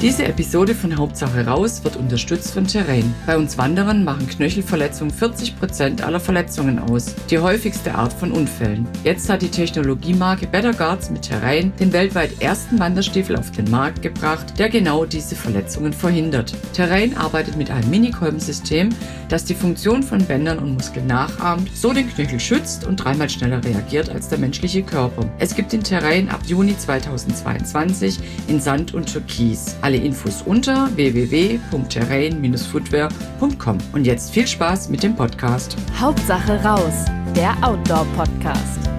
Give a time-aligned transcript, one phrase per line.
[0.00, 3.12] Diese Episode von Hauptsache raus wird unterstützt von Terrain.
[3.26, 8.86] Bei uns Wanderern machen Knöchelverletzungen 40% aller Verletzungen aus, die häufigste Art von Unfällen.
[9.02, 14.00] Jetzt hat die Technologiemarke Better Guards mit Terrain den weltweit ersten Wanderstiefel auf den Markt
[14.00, 16.54] gebracht, der genau diese Verletzungen verhindert.
[16.74, 18.90] Terrain arbeitet mit einem Minikolbensystem,
[19.28, 23.64] das die Funktion von Bändern und Muskeln nachahmt, so den Knöchel schützt und dreimal schneller
[23.64, 25.28] reagiert als der menschliche Körper.
[25.40, 29.74] Es gibt den Terrain ab Juni 2022 in Sand und Türkis.
[29.88, 33.78] Alle Infos unter www.terrain-footwear.com.
[33.94, 35.78] Und jetzt viel Spaß mit dem Podcast.
[35.98, 38.97] Hauptsache raus, der Outdoor-Podcast.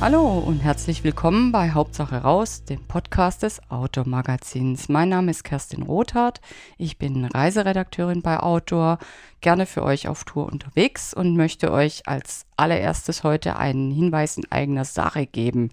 [0.00, 4.88] Hallo und herzlich willkommen bei Hauptsache raus, dem Podcast des Outdoor Magazins.
[4.88, 6.40] Mein Name ist Kerstin Rothardt.
[6.76, 8.98] Ich bin Reiseredakteurin bei Outdoor,
[9.40, 14.44] gerne für euch auf Tour unterwegs und möchte euch als allererstes heute einen Hinweis in
[14.52, 15.72] eigener Sache geben.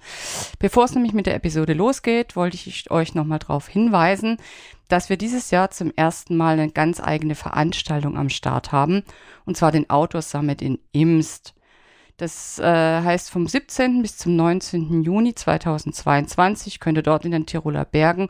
[0.57, 4.37] Bevor es nämlich mit der Episode losgeht, wollte ich euch nochmal darauf hinweisen,
[4.87, 9.03] dass wir dieses Jahr zum ersten Mal eine ganz eigene Veranstaltung am Start haben,
[9.46, 11.54] und zwar den Outdoor Summit in Imst.
[12.18, 14.02] Das äh, heißt, vom 17.
[14.02, 15.04] bis zum 19.
[15.04, 18.27] Juni 2022 könnt ihr dort in den Tiroler Bergen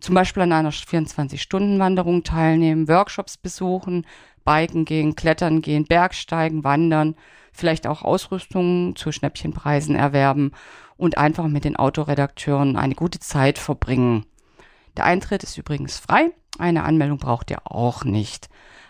[0.00, 4.06] zum Beispiel an einer 24-Stunden-Wanderung teilnehmen, Workshops besuchen,
[4.44, 7.14] Biken gehen, Klettern gehen, Bergsteigen, Wandern,
[7.52, 10.50] vielleicht auch Ausrüstung zu Schnäppchenpreisen erwerben
[10.96, 14.26] und einfach mit den Autoredakteuren eine gute Zeit verbringen.
[14.96, 18.48] Der Eintritt ist übrigens frei, eine Anmeldung braucht ihr auch nicht.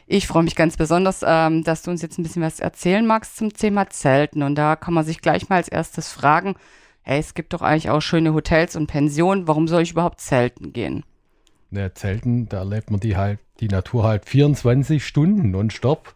[0.07, 3.37] Ich freue mich ganz besonders, ähm, dass du uns jetzt ein bisschen was erzählen magst
[3.37, 4.43] zum Thema Zelten.
[4.43, 6.55] Und da kann man sich gleich mal als erstes fragen,
[7.03, 10.73] hey, es gibt doch eigentlich auch schöne Hotels und Pensionen, warum soll ich überhaupt zelten
[10.73, 11.05] gehen?
[11.71, 16.15] Ja, Zelten, da erlebt man die halt, die Natur halt 24 Stunden nonstop.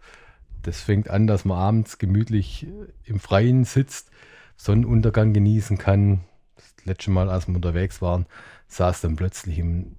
[0.63, 2.67] Das fängt an, dass man abends gemütlich
[3.05, 4.11] im Freien sitzt
[4.59, 6.21] Sonnenuntergang genießen kann.
[6.57, 8.27] Das letzte Mal, als wir unterwegs waren,
[8.67, 9.97] saß dann plötzlich ein,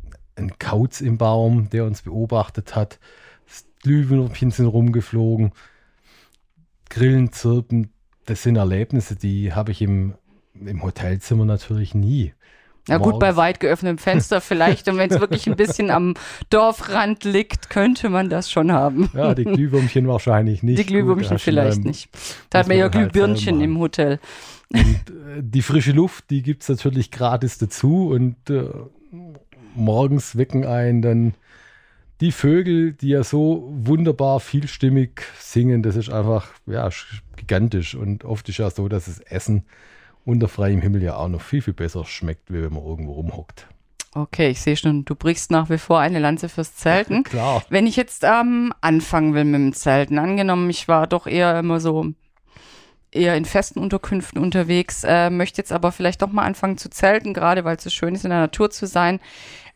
[0.58, 3.00] Kauz im Baum, der uns beobachtet hat.
[3.82, 5.52] Glühwürmchen sind rumgeflogen.
[6.90, 7.92] Grillen zirpen.
[8.26, 10.14] Das sind Erlebnisse, die habe ich im,
[10.54, 12.34] im Hotelzimmer natürlich nie.
[12.88, 14.88] Na gut, bei weit geöffnetem Fenster vielleicht.
[14.88, 16.16] Und wenn es wirklich ein bisschen am
[16.50, 19.10] Dorfrand liegt, könnte man das schon haben.
[19.14, 20.80] Ja, die Glühwürmchen wahrscheinlich nicht.
[20.80, 22.10] Die Glühwürmchen gut, vielleicht nicht.
[22.50, 24.20] Da hat man ja halt Glühbirnchen im Hotel.
[24.74, 28.10] Und äh, die frische Luft, die gibt es natürlich gratis dazu.
[28.10, 28.66] Und äh,
[29.76, 31.34] morgens wecken einen dann
[32.22, 35.84] die Vögel, die ja so wunderbar vielstimmig singen.
[35.84, 36.90] Das ist einfach ja,
[37.36, 37.96] gigantisch.
[37.96, 39.64] Und oft ist ja so, dass das Essen
[40.30, 43.68] unter freiem Himmel ja auch noch viel, viel besser schmeckt, wie wenn man irgendwo rumhockt.
[44.14, 47.24] Okay, ich sehe schon, du brichst nach wie vor eine Lanze fürs Zelten.
[47.26, 47.64] Klar.
[47.70, 51.80] Wenn ich jetzt ähm, anfangen will mit dem Zelten, angenommen, ich war doch eher immer
[51.80, 52.14] so
[53.12, 57.34] eher in festen Unterkünften unterwegs, äh, möchte jetzt aber vielleicht doch mal anfangen zu zelten,
[57.34, 59.20] gerade weil es so schön ist, in der Natur zu sein.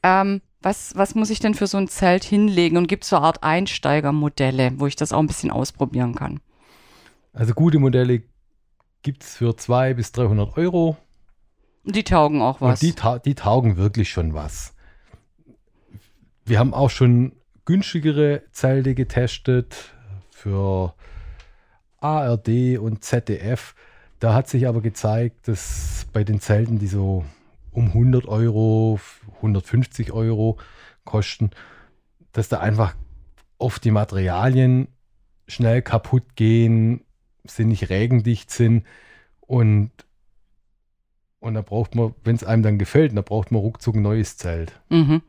[0.03, 3.18] Ähm, was, was muss ich denn für so ein Zelt hinlegen und gibt es so
[3.18, 6.40] eine Art Einsteigermodelle, wo ich das auch ein bisschen ausprobieren kann?
[7.34, 8.22] Also gute Modelle
[9.03, 10.97] gibt es für 200 bis 300 Euro.
[11.84, 12.81] Die taugen auch was.
[12.81, 14.74] Und die, ta die taugen wirklich schon was.
[16.46, 17.34] Wir haben auch schon
[17.66, 19.94] günstigere Zelte getestet
[20.31, 20.94] für
[22.00, 23.75] ARD und ZDF.
[24.19, 27.25] Da hat sich aber gezeigt, dass bei den Zelten, die so
[27.72, 29.00] um 100 Euro,
[29.38, 30.58] 150 Euro
[31.06, 31.52] kosten,
[32.31, 32.96] dass da einfach
[33.58, 34.88] oft die Materialien
[35.47, 37.03] schnell kaputt gehen,
[37.44, 38.86] sie nicht regendicht sind
[39.42, 39.92] und
[41.40, 44.38] und da braucht man, wenn es einem dann gefällt, da braucht man ruckzuck ein neues
[44.38, 44.79] Zelt.
[44.88, 45.22] Mhm.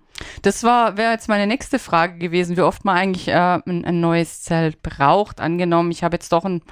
[0.42, 4.42] Das wäre jetzt meine nächste Frage gewesen, wie oft man eigentlich äh, ein, ein, neues
[4.42, 5.40] Zelt braucht.
[5.40, 6.62] Angenommen, ich habe jetzt doch ein,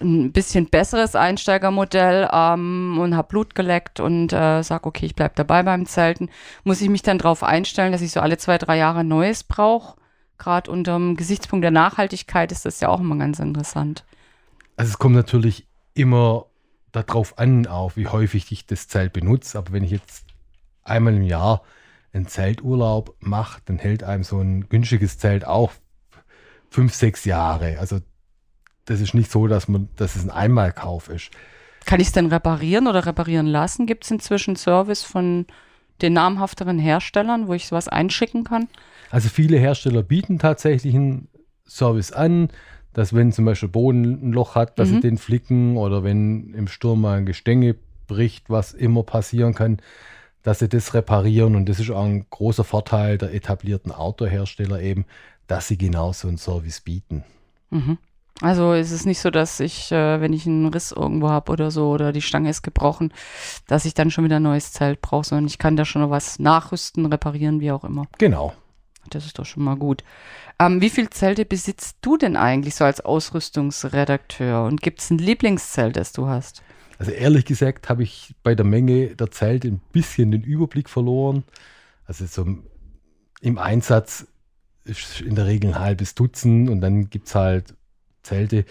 [0.00, 5.34] ein bisschen besseres Einsteigermodell ähm, und habe Blut geleckt und äh, sage, okay, ich bleibe
[5.36, 6.28] dabei beim Zelten.
[6.64, 9.44] Muss ich mich dann darauf einstellen, dass ich so alle zwei, drei Jahre ein neues
[9.44, 9.96] brauche?
[10.36, 14.04] Gerade unter dem Gesichtspunkt der Nachhaltigkeit ist das ja auch immer ganz interessant.
[14.76, 16.46] Also es kommt natürlich immer
[16.92, 19.58] darauf an, auch wie häufig ich das Zelt benutze.
[19.58, 20.26] Aber wenn ich jetzt
[20.82, 21.62] einmal im Jahr
[22.12, 25.72] einen Zelturlaub mache, dann hält einem so ein günstiges Zelt auch
[26.70, 27.78] fünf, sechs Jahre.
[27.78, 28.00] Also
[28.84, 31.30] das ist nicht so, dass man, dass es ein Einmalkauf ist.
[31.86, 33.86] Kann ich es denn reparieren oder reparieren lassen?
[33.86, 35.46] Gibt es inzwischen Service von
[36.02, 38.68] den namhafteren Herstellern, wo ich sowas einschicken kann?
[39.10, 41.28] Also viele Hersteller bieten tatsächlich einen
[41.66, 42.48] Service an,
[42.94, 44.94] dass wenn zum Beispiel Boden ein Loch hat, dass Mhm.
[44.94, 47.76] sie den flicken oder wenn im Sturm mal ein Gestänge
[48.06, 49.78] bricht, was immer passieren kann,
[50.42, 51.56] dass sie das reparieren.
[51.56, 55.04] Und das ist auch ein großer Vorteil der etablierten Outdoor-Hersteller eben,
[55.46, 57.24] dass sie genau so einen Service bieten.
[57.70, 57.98] Mhm.
[58.40, 61.70] Also ist es nicht so, dass ich, äh, wenn ich einen Riss irgendwo habe oder
[61.70, 63.12] so oder die Stange ist gebrochen,
[63.68, 66.10] dass ich dann schon wieder ein neues Zelt brauche, sondern ich kann da schon noch
[66.10, 68.06] was nachrüsten, reparieren, wie auch immer.
[68.18, 68.52] Genau.
[69.10, 70.02] Das ist doch schon mal gut.
[70.58, 74.64] Ähm, wie viele Zelte besitzt du denn eigentlich so als Ausrüstungsredakteur?
[74.64, 76.62] Und gibt es ein Lieblingszelt, das du hast?
[76.98, 81.44] Also ehrlich gesagt habe ich bei der Menge der Zelte ein bisschen den Überblick verloren.
[82.06, 82.46] Also so
[83.40, 84.26] im Einsatz
[84.84, 87.74] ist in der Regel ein halbes Dutzend und dann gibt es halt
[88.22, 88.64] Zelte,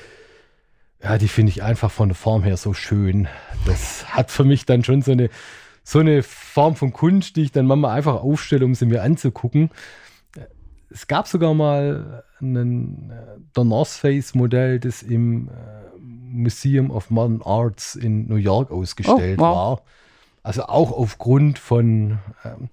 [1.01, 3.27] ja, die finde ich einfach von der Form her so schön.
[3.65, 5.29] Das hat für mich dann schon so eine,
[5.83, 9.69] so eine Form von Kunst, die ich dann manchmal einfach aufstelle, um sie mir anzugucken.
[10.93, 15.51] Es gab sogar mal einen, äh, der North Face Modell, das im äh,
[15.99, 19.55] Museum of Modern Arts in New York ausgestellt Oh, wow.
[19.55, 19.81] war.
[20.43, 22.69] Also auch aufgrund von, ähm,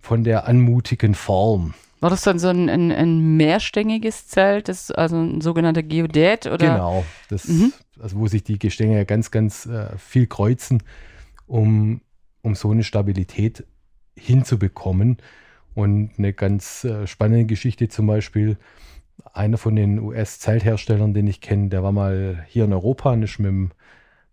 [0.00, 1.74] von der anmutigen Form.
[2.00, 6.46] War das dann so ein, ein, ein mehrstängiges Zelt, das, also ein sogenannter Geodät?
[6.46, 6.56] Oder?
[6.72, 7.72] Genau, das, Mhm.
[8.00, 10.82] also wo sich die Gestänge ganz, ganz äh, viel kreuzen,
[11.46, 12.00] um,
[12.42, 13.66] um so eine Stabilität
[14.16, 15.18] hinzubekommen.
[15.74, 18.56] Und eine ganz äh, spannende Geschichte zum Beispiel,
[19.32, 23.38] einer von den US-Zeltherstellern, den ich kenne, der war mal hier in Europa und ist
[23.38, 23.70] mit dem,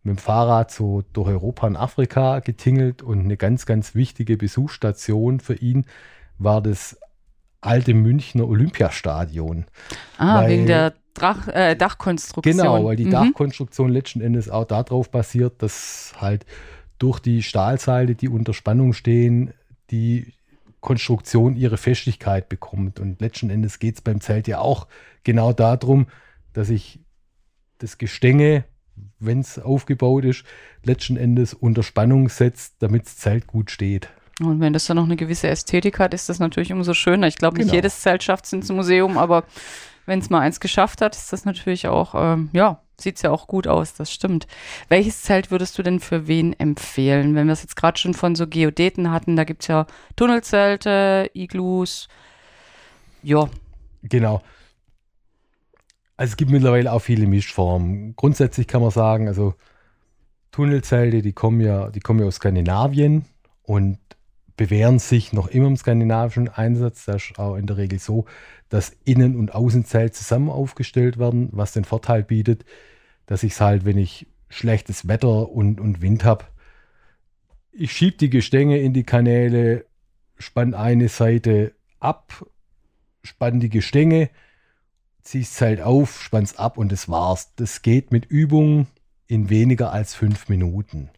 [0.03, 5.39] mit dem Fahrrad so durch Europa und Afrika getingelt und eine ganz, ganz wichtige Besuchsstation
[5.39, 5.85] für ihn
[6.39, 6.97] war das
[7.61, 9.65] alte Münchner Olympiastadion.
[10.17, 12.57] Ah, Weil- wegen der Drach, äh, Dachkonstruktion.
[12.57, 13.11] Genau, weil die Mhm.
[13.11, 16.45] Dachkonstruktion letzten Endes auch darauf basiert, dass halt
[16.99, 19.51] durch die Stahlseile, die unter Spannung stehen,
[19.89, 20.33] die
[20.79, 22.99] Konstruktion ihre Festigkeit bekommt.
[22.99, 24.87] Und letzten Endes geht es beim Zelt ja auch
[25.23, 26.07] genau darum,
[26.53, 26.99] dass ich
[27.79, 28.63] das Gestänge,
[29.19, 30.43] wenn es aufgebaut ist,
[30.83, 34.09] letzten Endes unter Spannung setzt, damit das Zelt gut steht.
[34.39, 37.27] Und wenn das dann noch eine gewisse Ästhetik hat, ist das natürlich umso schöner.
[37.27, 37.75] Ich glaube, nicht Genau.
[37.75, 39.43] jedes Zelt schafft es ins Museum, aber
[40.05, 43.31] wenn es mal eins geschafft hat, ist das natürlich auch, ähm, ja, sieht es ja
[43.31, 44.47] auch gut aus, das stimmt.
[44.89, 47.35] Welches Zelt würdest du denn für wen empfehlen?
[47.35, 49.85] Wenn wir es jetzt gerade schon von so Geodäten hatten, da gibt es ja
[50.15, 52.07] Tunnelzelte, Iglus,
[53.23, 53.49] ja,
[54.03, 54.41] Genau.
[56.15, 58.15] Also es gibt mittlerweile auch viele Mischformen.
[58.15, 59.53] Grundsätzlich kann man sagen, also
[60.51, 63.25] Tunnelzelte, die kommen ja, die kommen ja aus Skandinavien
[63.63, 63.99] und
[64.57, 67.05] bewähren sich noch immer im skandinavischen Einsatz.
[67.05, 68.25] Das ist auch in der Regel so,
[68.69, 72.65] dass Innen- und Außenzelt zusammen aufgestellt werden, was den Vorteil bietet,
[73.27, 76.45] dass ich es halt, wenn ich schlechtes Wetter und, und Wind habe,
[77.71, 79.85] ich schiebe die Gestänge in die Kanäle,
[80.39, 82.45] spann eine Seite ab,
[83.23, 84.31] spann die Gestänge,
[85.21, 87.53] zieh's Zelt auf, spann's ab und das war's.
[87.55, 88.87] Das geht mit Übung
[89.27, 91.09] in weniger als fünf Minuten.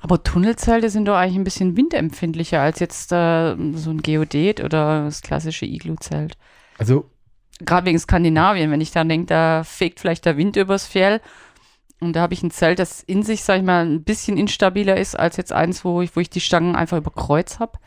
[0.00, 5.04] Aber Tunnelzelte sind doch eigentlich ein bisschen windempfindlicher als jetzt äh, so ein Geodät oder
[5.04, 6.36] das klassische Iglu-Zelt.
[6.78, 7.10] Also
[7.60, 11.20] Gerade wegen Skandinavien, wenn ich dann denke, da fegt vielleicht der Wind übers Fjell
[12.00, 14.96] und da habe ich ein Zelt, das in sich, sag ich mal, ein bisschen instabiler
[14.96, 17.78] ist als jetzt eins, wo ich, wo ich die Stangen einfach über Kreuz habe.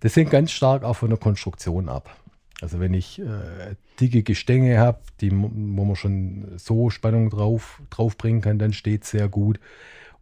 [0.00, 2.16] das hängt ganz stark auch von der Konstruktion ab.
[2.62, 8.40] Also wenn ich äh, dicke Gestänge habe, wo man schon so Spannung drauf, drauf bringen
[8.40, 9.58] kann, dann steht sehr gut.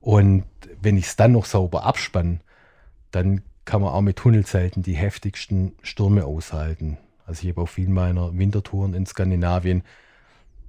[0.00, 0.44] Und
[0.80, 2.40] wenn ich es dann noch sauber abspanne,
[3.10, 6.98] dann kann man auch mit Tunnelzelten die heftigsten Stürme aushalten.
[7.26, 9.82] Also ich habe auf vielen meiner Wintertouren in Skandinavien,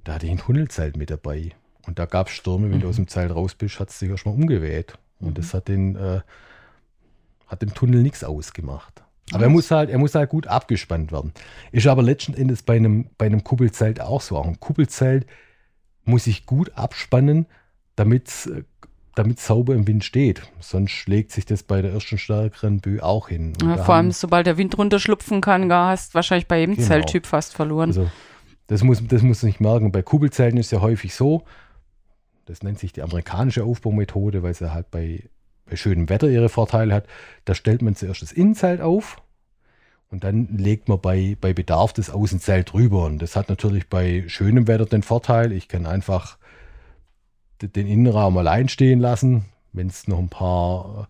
[0.04, 1.50] da hatte ich ein Tunnelzelt mit dabei.
[1.86, 4.08] Und da gab es Stürme, wenn du aus dem Zelt raus bist, hat es sich
[4.08, 4.94] erstmal umgeweht.
[5.18, 6.20] Und das hat den, äh,
[7.46, 9.02] hat dem Tunnel nichts ausgemacht.
[9.32, 11.32] Aber er muss halt, er muss halt gut abgespannt werden.
[11.70, 14.36] Ist aber letzten Endes bei einem, bei einem Kuppelzelt auch so.
[14.36, 15.26] Auch ein Kuppelzelt
[16.04, 17.46] muss ich gut abspannen,
[17.96, 18.50] damit es
[19.36, 20.42] sauber im Wind steht.
[20.60, 23.52] Sonst schlägt sich das bei der ersten stärkeren Böe auch hin.
[23.62, 26.86] Ja, vor allem, sobald der Wind runterschlupfen kann, gar hast wahrscheinlich bei jedem Genau.
[26.86, 27.90] Zelttyp fast verloren.
[27.90, 28.10] Also,
[28.68, 29.92] das muss, das muss man nicht merken.
[29.92, 31.44] Bei Kuppelzelten ist es ja häufig so,
[32.46, 35.24] das nennt sich die amerikanische Aufbaumethode, weil sie halt bei,
[35.66, 37.06] bei schönem Wetter ihre Vorteile hat.
[37.44, 39.16] Da stellt man zuerst das Innenzelt auf
[40.10, 43.04] und dann legt man bei, bei Bedarf das Außenzelt drüber.
[43.04, 46.38] Und das hat natürlich bei schönem Wetter den Vorteil, ich kann einfach
[47.68, 49.44] den Innenraum allein stehen lassen.
[49.72, 51.08] Wenn es noch ein paar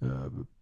[0.00, 0.06] äh,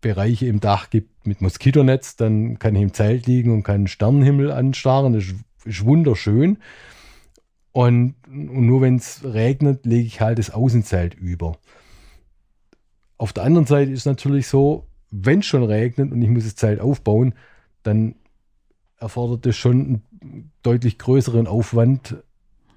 [0.01, 4.51] Bereiche im Dach gibt mit Moskitonetz, dann kann ich im Zelt liegen und kann Sternenhimmel
[4.51, 5.13] anstarren.
[5.13, 5.25] Das
[5.65, 6.59] ist, wunderschön.
[7.73, 11.59] Und, und nur wenn es regnet, lege ich halt das Außenzelt über.
[13.17, 16.57] auf der anderen Seite ist natürlich so, wenn es schon regnet und ich muss das
[16.57, 17.35] Zelt aufbauen,
[17.83, 18.17] dann
[18.99, 22.17] erfordert es schon einen deutlich größeren Aufwand,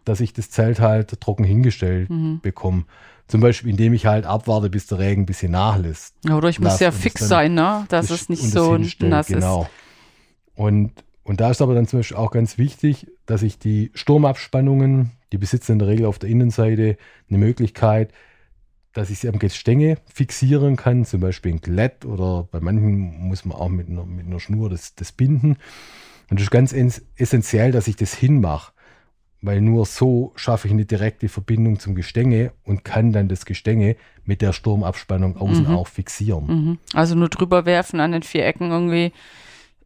[0.08, 2.40] dass ich das Zelt halt trocken hingestellt Mhm.
[2.42, 2.86] bekomme.
[3.28, 6.16] Zum Beispiel, indem ich halt abwarte, bis der Regen ein bisschen nachlässt.
[6.32, 7.86] Oder ich muss ja fix dann sein, ne?
[7.90, 9.64] Dass das- es nicht so nass genau.
[9.64, 9.70] ist.
[10.56, 10.92] Und,
[11.24, 15.38] und da ist aber dann zum Beispiel auch ganz wichtig, dass ich die Sturmabspannungen, die
[15.38, 16.98] besitzen in der Regel auf der Innenseite
[17.30, 18.14] eine Möglichkeit,
[18.94, 23.46] dass ich sie am Gestänge fixieren kann, zum Beispiel ein Glätt oder bei manchen muss
[23.46, 25.58] man auch mit einer, mit einer Schnur das, das binden.
[26.30, 28.72] Und das ist ganz ess- essentiell, dass ich das hinmache,
[29.42, 33.96] weil nur so schaffe ich eine direkte Verbindung zum Gestänge und kann dann das Gestänge
[34.26, 35.76] mit der Sturmabspannung außen Mhm.
[35.76, 36.46] auch fixieren.
[36.48, 36.78] Mhm.
[36.94, 39.12] Also nur drüber werfen an den vier Ecken irgendwie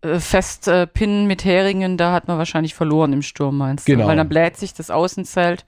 [0.01, 3.91] äh, fest äh, pinnen mit Heringen, da hat man wahrscheinlich verloren im Sturm, meinst du?
[3.91, 4.07] Genau.
[4.07, 5.65] Weil dann bläht sich das Außenzelt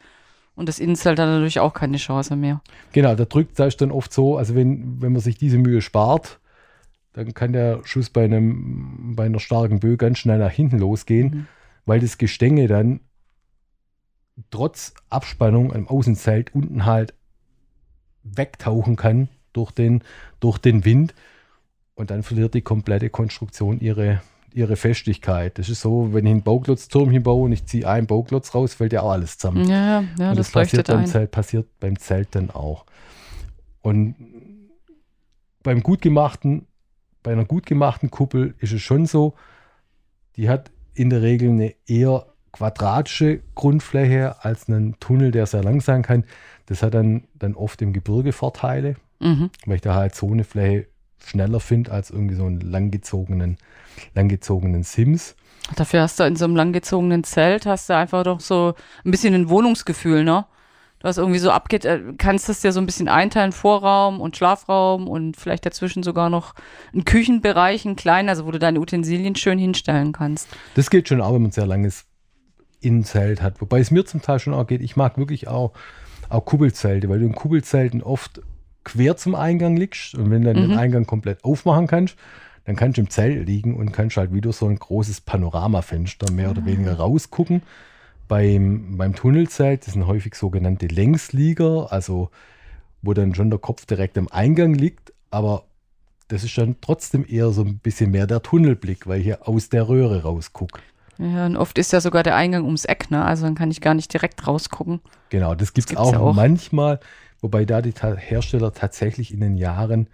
[0.56, 2.62] und das Innenzelt hat natürlich auch keine Chance mehr.
[2.94, 6.40] Genau, da drückt, ist dann oft so, also wenn, wenn man sich diese Mühe spart,
[7.14, 11.28] dann kann der Schuss bei einem, bei einer starken Böe ganz schnell nach hinten losgehen,
[11.30, 11.48] Mhm.
[11.86, 13.02] weil das Gestänge dann
[14.52, 17.14] trotz Abspannung am Außenzelt unten halt
[18.24, 20.04] wegtauchen kann durch den,
[20.40, 21.14] durch den Wind
[21.96, 24.22] und dann verliert die komplette Konstruktion ihre,
[24.54, 25.60] ihre Festigkeit.
[25.60, 28.94] Das ist so, wenn ich einen Bauklotzturm hinbaue und ich ziehe einen Bauklotz raus, fällt
[28.94, 29.68] ja auch alles zusammen.
[29.68, 31.06] Ja, ja, Und das, passiert leuchtet beim.
[31.06, 32.86] Zelt, passiert beim Zelt dann auch.
[33.82, 34.16] Und
[35.62, 36.68] beim gut gemachten,
[37.22, 39.34] bei einer gut gemachten Kuppel ist es schon so,
[40.36, 45.82] die hat in der Regel eine eher quadratische Grundfläche als einen Tunnel, der sehr lang
[45.82, 46.24] sein kann.
[46.68, 49.50] Das hat dann, dann oft im Gebirge Vorteile, Mhm.
[49.66, 50.88] weil ich da halt so eine Fläche
[51.26, 53.58] schneller finde als irgendwie so einen langgezogenen,
[54.16, 55.36] langgezogenen Sims.
[55.76, 58.74] Dafür hast du in so einem langgezogenen Zelt, hast du einfach doch so
[59.06, 60.46] ein bisschen ein Wohnungsgefühl, ne?
[61.00, 64.38] Du hast irgendwie so abgeht, äh, kannst das dir so ein bisschen einteilen, Vorraum und
[64.38, 66.54] Schlafraum und vielleicht dazwischen sogar noch
[66.94, 70.48] einen Küchenbereich, einen kleinen, also wo du deine Utensilien schön hinstellen kannst.
[70.76, 72.06] Das geht schon auch, wenn man sehr langes
[72.84, 73.62] Innenzelt hat.
[73.62, 75.72] Wobei es mir zum Teil schon auch geht, ich mag wirklich auch,
[76.30, 78.42] auch Kuppelzelte, weil du in Kuppelzelten oft
[78.84, 80.70] quer zum Eingang liegst und wenn du dann Mhm.
[80.70, 82.16] den Eingang komplett aufmachen kannst,
[82.66, 86.52] dann kannst du im Zelt liegen und kannst halt wieder so ein großes Panoramafenster mehr
[86.52, 87.62] oder weniger rausgucken.
[88.28, 92.30] Beim, beim Tunnelzelt, das sind häufig sogenannte Längslieger, also
[93.02, 95.66] wo dann schon der Kopf direkt am Eingang liegt, aber
[96.30, 99.68] das ist dann trotzdem eher so ein bisschen mehr der Tunnelblick, weil ich hier aus
[99.70, 100.80] der Röhre rausgucke.
[101.20, 103.24] Ja, und oft ist ja sogar der Eingang ums Eck, ne?
[103.24, 105.00] Also dann kann ich gar nicht direkt rausgucken.
[105.30, 106.34] Genau, das gibt es auch, ja auch.
[106.36, 107.00] manchmal,
[107.42, 110.08] wobei da die Ta- Hersteller tatsächlich in den Jahren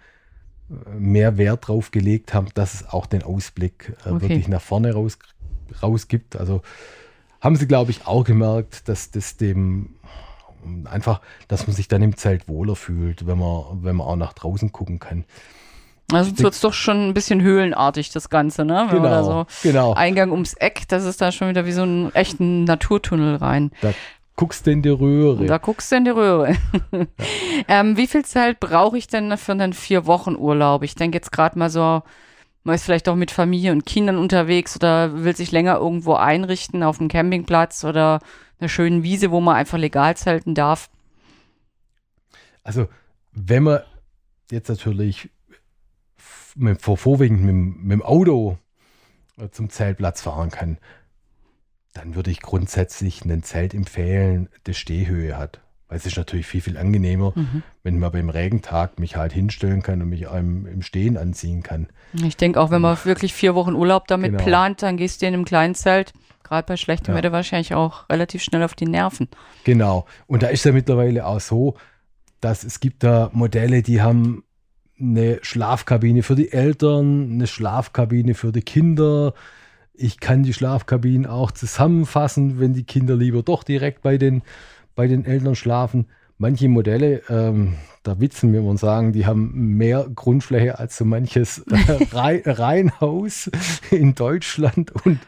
[0.70, 4.22] äh, mehr Wert drauf gelegt haben, dass es auch den Ausblick äh, Okay.
[4.22, 5.18] wirklich nach vorne raus,
[5.82, 6.36] raus gibt.
[6.36, 6.62] Also
[7.40, 9.96] haben sie, glaube ich, auch gemerkt, dass das dem
[10.84, 14.34] einfach, dass man sich dann im Zelt wohler fühlt, wenn man, wenn man auch nach
[14.34, 15.24] draußen gucken kann.
[16.12, 18.88] Also sonst wird's doch schon ein bisschen höhlenartig, das Ganze, ne?
[18.90, 19.94] Wenn man da so genau.
[19.94, 23.70] Eingang ums Eck, das ist da schon wieder wie so ein echten Naturtunnel rein.
[23.80, 23.92] Da
[24.36, 25.46] guckst du in die Röhre.
[25.46, 26.56] Da guckst du in die Röhre.
[27.68, 30.82] ähm, wie viel Zeit brauche ich denn für einen vier Wochen Urlaub?
[30.82, 32.02] Ich denke jetzt gerade mal so,
[32.64, 36.82] man ist vielleicht auch mit Familie und Kindern unterwegs oder will sich länger irgendwo einrichten
[36.82, 38.20] auf einem Campingplatz oder
[38.58, 40.90] einer schönen Wiese, wo man einfach legal zelten darf.
[42.62, 42.88] Also,
[43.32, 43.80] wenn man
[44.50, 45.30] jetzt natürlich
[46.56, 48.58] mit, vor vorwiegend mit, dem- mit dem Auto
[49.38, 50.78] äh, zum Zeltplatz fahren kann,
[51.92, 55.60] dann würde ich grundsätzlich ein Zelt empfehlen, das Stehhöhe hat.
[55.88, 57.64] Weil es ist natürlich viel, viel angenehmer, Mhm.
[57.82, 61.88] wenn man beim Regentag mich halt hinstellen kann und mich im, im Stehen anziehen kann.
[62.12, 64.44] Ich denke auch, wenn man wirklich vier Wochen Urlaub damit Genau.
[64.44, 66.12] plant, dann gehst du in einem kleinen Zelt,
[66.44, 67.18] gerade bei schlechtem Ja.
[67.18, 69.28] Wetter wahrscheinlich auch relativ schnell auf die Nerven.
[69.64, 70.06] Genau.
[70.28, 71.74] Und da ist ja mittlerweile auch so,
[72.40, 74.44] dass es gibt da Modelle, die haben
[75.00, 79.34] eine Schlafkabine für die Eltern, eine Schlafkabine für die Kinder.
[79.94, 84.42] Ich kann die Schlafkabinen auch zusammenfassen, wenn die Kinder lieber doch direkt bei den,
[84.94, 86.06] bei den Eltern schlafen.
[86.38, 91.58] Manche Modelle, ähm, da witzen wir und sagen, die haben mehr Grundfläche als so manches
[91.70, 93.50] äh, Rei- Reihenhaus
[93.90, 95.18] in Deutschland und,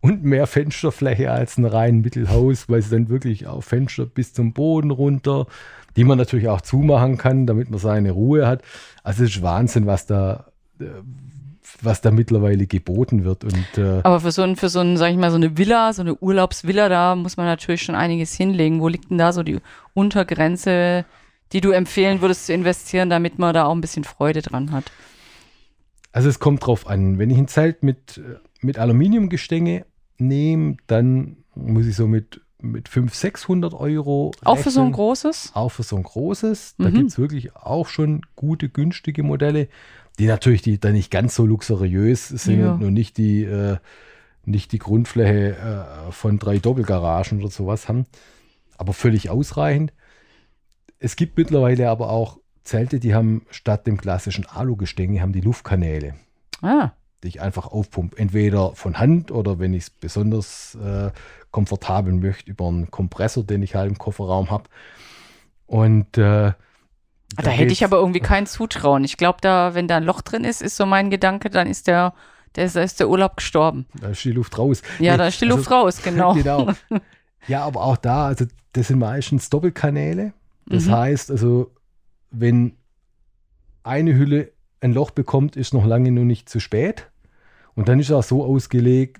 [0.00, 4.52] und mehr Fensterfläche als ein rein Mittelhaus, weil sie dann wirklich auch Fenster bis zum
[4.52, 5.46] Boden runter,
[5.96, 8.62] die man natürlich auch zumachen kann, damit man seine Ruhe hat.
[9.02, 10.46] Also es ist Wahnsinn, was da,
[10.80, 10.86] äh,
[11.82, 13.44] was da mittlerweile geboten wird.
[13.44, 15.92] Und äh, Aber für so ein, für so ein, sag ich mal, so eine Villa,
[15.92, 18.80] so eine Urlaubsvilla, da muss man natürlich schon einiges hinlegen.
[18.80, 19.58] Wo liegt denn da so die
[19.92, 21.04] Untergrenze,
[21.52, 24.90] die du empfehlen würdest zu investieren, damit man da auch ein bisschen Freude dran hat?
[26.12, 27.18] Also es kommt drauf an.
[27.18, 28.20] Wenn ich ein Zelt mit,
[28.60, 29.84] mit Aluminiumgestänge
[30.20, 34.32] nehme, dann muss ich so mit mit 500, 600 Euro.
[34.44, 35.52] Auch für so ein großes?
[35.54, 36.74] Auch für so ein großes.
[36.76, 36.94] Da Mhm.
[36.94, 39.68] gibt es wirklich auch schon gute, günstige Modelle,
[40.18, 42.72] die natürlich die, dann nicht ganz so luxuriös sind Ja.
[42.74, 43.78] und nur nicht die, äh,
[44.44, 48.04] nicht die Grundfläche äh, von drei Doppelgaragen oder sowas haben.
[48.76, 49.94] Aber völlig ausreichend.
[50.98, 56.14] Es gibt mittlerweile aber auch Zelte, die haben statt dem klassischen Alugestänge, haben die Luftkanäle
[56.60, 56.90] Ah,
[57.22, 58.16] die ich einfach aufpumpe.
[58.18, 61.10] Entweder von Hand oder wenn ich es besonders äh,
[61.50, 64.64] komfortabel möchte, über einen Kompressor, den ich halt im Kofferraum habe.
[65.66, 66.52] Und äh,
[67.36, 69.04] da, hätte ich aber irgendwie kein Zutrauen.
[69.04, 71.86] Ich glaube, da, wenn da ein Loch drin ist, ist so mein Gedanke, dann ist
[71.86, 72.12] der,
[72.56, 73.86] der ist, da ist der Urlaub gestorben.
[74.00, 74.82] Da ist die Luft raus.
[74.98, 76.34] Ja, Nee, da ist die also- Luft raus, genau.
[76.42, 76.72] genau.
[77.46, 80.32] Ja, aber auch da, also das sind meistens Doppelkanäle.
[80.66, 80.92] Das Mhm.
[80.92, 81.70] heißt, also
[82.30, 82.76] wenn
[83.82, 87.08] eine Hülle ein Loch bekommt, ist noch lange noch nicht zu spät.
[87.74, 89.18] Und dann ist er auch so ausgelegt,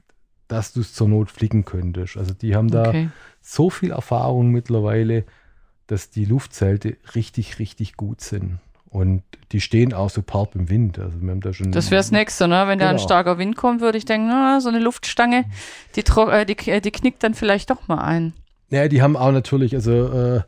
[0.49, 2.17] dass du es zur Not flicken könntest.
[2.17, 3.09] Also die haben da Okay.
[3.41, 5.25] so viel Erfahrung mittlerweile,
[5.87, 8.59] dass die Luftzelte richtig, richtig gut sind.
[8.89, 10.99] Und die stehen auch superb im Wind.
[10.99, 12.65] Also wir haben da schon Das wäre das Nächste, ne?
[12.67, 13.07] Wenn da ein Genau.
[13.07, 15.45] starker Wind kommt, würde ich denken, na, so eine Luftstange,
[15.95, 18.33] die, äh, die, äh, die knickt dann vielleicht doch mal ein.
[18.71, 20.41] Ja, die haben auch natürlich, also äh,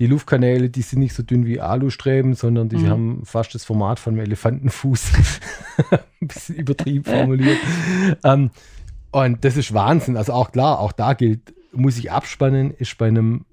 [0.00, 2.88] die Luftkanäle, die sind nicht so dünn wie Alustreben, sondern die Mhm.
[2.88, 5.12] haben fast das Format von einem Elefantenfuß.
[6.20, 7.58] Ein bisschen übertrieben formuliert.
[8.24, 8.50] ähm,
[9.12, 10.16] und das ist Wahnsinn.
[10.16, 13.44] Also auch klar, auch da gilt, muss ich abspannen, ist bei einem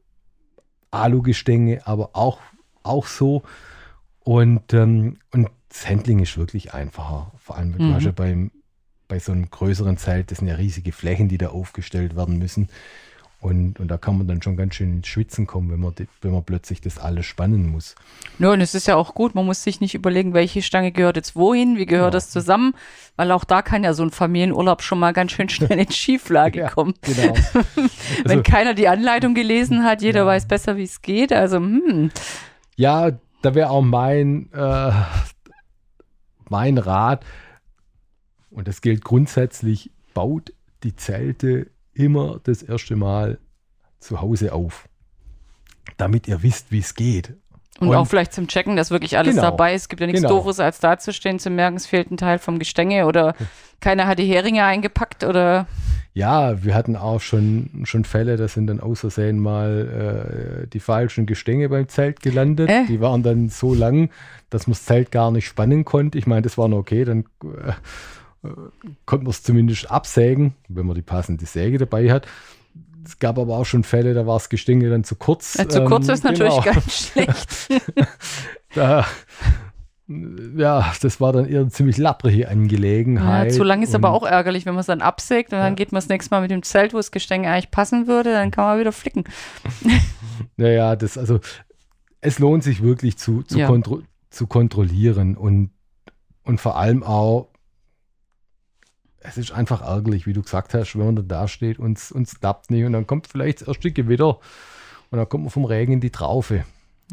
[0.91, 2.39] Alugestänge aber auch,
[2.83, 3.43] auch so.
[4.21, 7.31] Und, ähm, und das Handling ist wirklich einfacher.
[7.37, 8.13] Vor allem, Mhm.
[8.15, 8.51] beim,
[9.07, 12.69] bei so einem größeren Zelt, das sind ja riesige Flächen, die da aufgestellt werden müssen.
[13.39, 16.31] Und, und da kann man dann schon ganz schön ins Schwitzen kommen, wenn man, wenn
[16.31, 17.93] man plötzlich das alles spannen muss.
[18.39, 21.17] Ja, und es ist ja auch gut, man muss sich nicht überlegen, welche Stange gehört
[21.17, 22.17] jetzt wohin, wie gehört Genau.
[22.17, 22.73] das zusammen,
[23.15, 26.59] weil auch da kann ja so ein Familienurlaub schon mal ganz schön schnell in Schieflage
[26.61, 26.95] Ja, kommen.
[27.03, 27.35] Genau.
[28.25, 30.25] Wenn Also, keiner die Anleitung gelesen hat, jeder Ja.
[30.25, 31.31] weiß besser, wie es geht.
[31.31, 32.09] Also, hm,
[32.75, 33.11] ja,
[33.43, 34.91] da wäre auch mein, äh,
[36.49, 37.23] mein Rat,
[38.49, 43.37] und das gilt grundsätzlich, baut die Zelte immer das erste Mal
[43.99, 44.87] zu Hause auf,
[45.97, 47.33] damit ihr wisst, wie es geht.
[47.79, 49.51] und, Und- auch vielleicht zum Checken, dass wirklich alles Genau.
[49.51, 49.83] dabei ist.
[49.83, 50.35] Es gibt ja nichts Genau.
[50.37, 53.35] Doofes, als dazustehen, zu merken, es fehlt ein Teil vom Gestänge oder
[53.81, 55.67] keiner hat die Heringe eingepackt oder
[56.15, 60.79] Ja, wir hatten auch schon, schon Fälle, da sind dann aus Versehen mal äh, die
[60.79, 62.67] falschen Gestänge beim Zelt gelandet.
[62.69, 62.85] Äh?
[62.87, 64.09] Die waren dann so lang,
[64.49, 66.17] dass man das Zelt gar nicht spannen konnte.
[66.17, 67.73] Ich meine, das war noch okay, dann äh,
[69.05, 72.27] konnte man es zumindest absägen, wenn man die passende Säge dabei hat.
[73.05, 75.57] Es gab aber auch schon Fälle, da war das Gestänge dann zu kurz.
[75.57, 76.73] äh, zu kurz Ähm, ist natürlich genau.
[76.73, 77.69] ganz schlecht.
[78.75, 79.05] Da,
[80.57, 83.53] ja, das war dann eher eine ziemlich lapprige Ja, Angelegenheit.
[83.53, 85.75] zu lang ist aber auch ärgerlich, wenn man es dann absägt und dann Ja.
[85.75, 88.51] geht man das nächste Mal mit dem Zelt, wo das Gestänge eigentlich passen würde, dann
[88.51, 89.23] kann man wieder flicken.
[90.55, 91.39] Naja, das, also,
[92.21, 93.67] es lohnt sich wirklich zu, zu, Ja.
[93.67, 95.71] kontro zu kontrollieren und,
[96.43, 97.47] und vor allem auch,
[99.27, 102.71] es ist einfach ärgerlich, wie du gesagt hast, wenn man da steht und es dappt
[102.71, 104.39] nicht und dann kommt vielleicht das erste Gewitter
[105.09, 106.65] und dann kommt man vom Regen in die Traufe.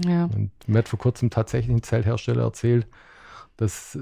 [0.04, 0.24] Ja.
[0.24, 2.86] Und mir hat vor kurzem tatsächlich ein Zelthersteller erzählt,
[3.56, 4.00] dass äh,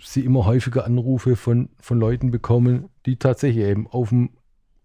[0.00, 4.30] sie immer häufiger Anrufe von, von Leuten bekommen, die tatsächlich eben auf dem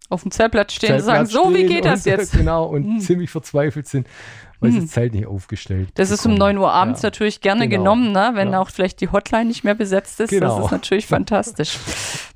[0.09, 2.31] Auf dem Zeltplatz stehen und sagen, so, wie geht das jetzt?
[2.37, 2.99] Genau, und Hm.
[2.99, 4.05] ziemlich verzweifelt sind,
[4.59, 4.85] weil sie Hm.
[4.85, 6.55] das Zelt nicht aufgestellt Das ist um bekommen.
[6.55, 7.07] 9 Uhr abends Ja.
[7.07, 7.81] natürlich gerne Genau.
[7.83, 8.31] genommen, ne?
[8.35, 8.61] wenn Ja.
[8.61, 10.29] auch vielleicht die Hotline nicht mehr besetzt ist.
[10.29, 10.57] Genau.
[10.57, 11.79] Das ist natürlich fantastisch.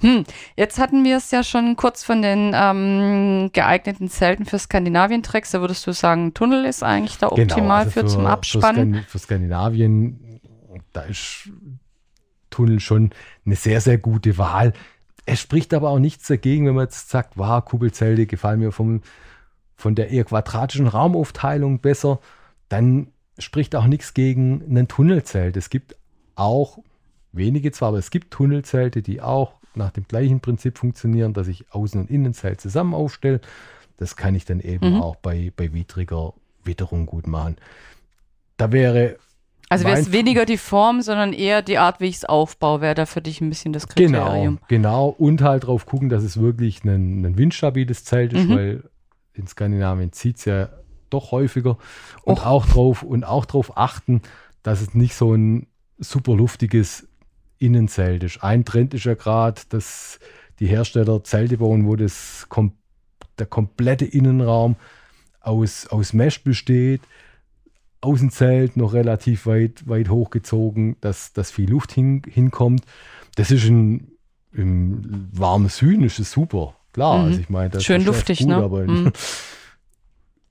[0.02, 0.24] Hm.
[0.58, 5.52] Jetzt hatten wir es ja schon kurz von den ähm, geeigneten Zelten für Skandinavien-Tracks.
[5.52, 8.94] Da würdest du sagen, Tunnel ist eigentlich da Genau, optimal also für, zum Abspannen.
[8.96, 10.42] Für, Skan- für Skandinavien,
[10.92, 11.50] da ist
[12.50, 13.12] Tunnel schon
[13.46, 14.74] eine sehr, sehr gute Wahl.
[15.32, 19.02] Es spricht aber auch nichts dagegen, wenn man jetzt sagt, wow, Kugelzelte gefallen mir vom,
[19.76, 22.20] von der eher quadratischen Raumaufteilung besser,
[22.68, 25.56] dann spricht auch nichts gegen ein Tunnelzelt.
[25.56, 25.96] Es gibt
[26.36, 26.80] auch
[27.32, 31.68] wenige zwar, aber es gibt Tunnelzelte, die auch nach dem gleichen Prinzip funktionieren, dass ich
[31.70, 33.40] Außen- und Innenzelt zusammen aufstelle.
[33.98, 35.02] Das kann ich dann eben Mhm.
[35.02, 37.58] auch bei, bei widriger Witterung gut machen.
[38.58, 39.18] Da wäre
[39.70, 42.96] Also wäre es weniger die Form, sondern eher die Art, wie ich es aufbaue, wäre
[42.96, 44.60] da für dich ein bisschen das Genau, Kriterium.
[44.68, 45.08] genau.
[45.10, 48.56] Und halt drauf gucken, dass es wirklich ein, ein windstabiles Zelt ist, Mhm.
[48.56, 48.84] weil
[49.34, 50.70] in Skandinavien zieht es ja
[51.12, 51.78] doch häufiger.
[52.24, 52.46] Und Och.
[52.46, 54.22] auch drauf und auch drauf achten,
[54.64, 55.68] dass es nicht so ein
[56.00, 57.08] super luftiges
[57.60, 58.42] Innenzelt ist.
[58.44, 60.20] Ein Trend ist ja gerade, dass
[60.60, 62.74] die Hersteller Zelte bauen, wo das kom
[63.38, 64.76] der komplette Innenraum
[65.42, 67.02] aus, aus Mesh besteht.
[68.02, 72.84] Außenzelt noch relativ weit, weit hochgezogen, dass, dass viel Luft hin, hinkommt.
[73.36, 74.12] Das ist ein,
[74.54, 76.76] im warmen Süden ist es super.
[76.94, 77.26] Klar, Mhm.
[77.26, 78.56] also ich meine, das Schön ist luftig, gut, ne?
[78.56, 79.12] Aber in, Mhm.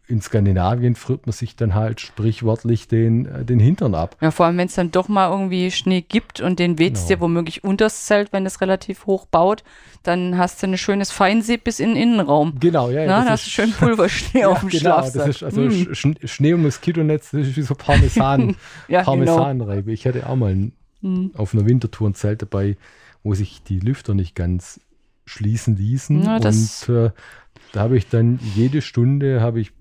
[0.09, 4.17] in Skandinavien friert man sich dann halt sprichwörtlich den, äh, den Hintern ab.
[4.23, 7.07] Ja, vor allem, wenn es dann doch mal irgendwie Schnee gibt und den weht genau.
[7.07, 9.65] dir womöglich unters Zelt, wenn es relativ hoch baut,
[10.03, 12.55] dann hast du ein schönes Feinsieb bis in den Innenraum.
[12.59, 13.07] Genau, ja.
[13.07, 15.27] Na, da hast du schön Pulverschnee ja, auf dem genau, Schlafsack.
[15.27, 16.17] Das ist also mm.
[16.25, 18.57] Schnee- und Moskitonetz, das ist wie so Parmesan,
[18.89, 19.05] ja, genau.
[19.05, 19.83] Parmesanreibe.
[19.83, 19.95] Genau.
[19.95, 21.33] Ich hatte auch mal ein, mm.
[21.35, 22.79] auf einer Wintertour ein Zelt dabei,
[23.23, 24.81] wo sich die Lüfter nicht ganz
[25.27, 26.23] schließen ließen.
[26.23, 27.11] Ja, und äh,
[27.73, 29.73] da habe ich dann jede Stunde habe ich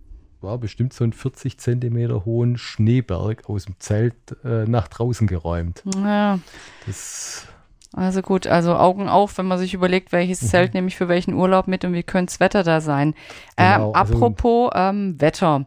[0.41, 5.83] war bestimmt so ein 40 Zentimeter hohen Schneeberg aus dem Zelt äh, nach draußen geräumt.
[5.95, 6.39] Ja.
[6.85, 7.47] Das
[7.93, 10.47] also gut, also Augen auf, wenn man sich überlegt, welches mhm.
[10.47, 13.15] Zelt nehme ich für welchen Urlaub mit und wie könnte das Wetter da sein.
[13.55, 15.65] Genau, ähm, apropos ähm, Wetter.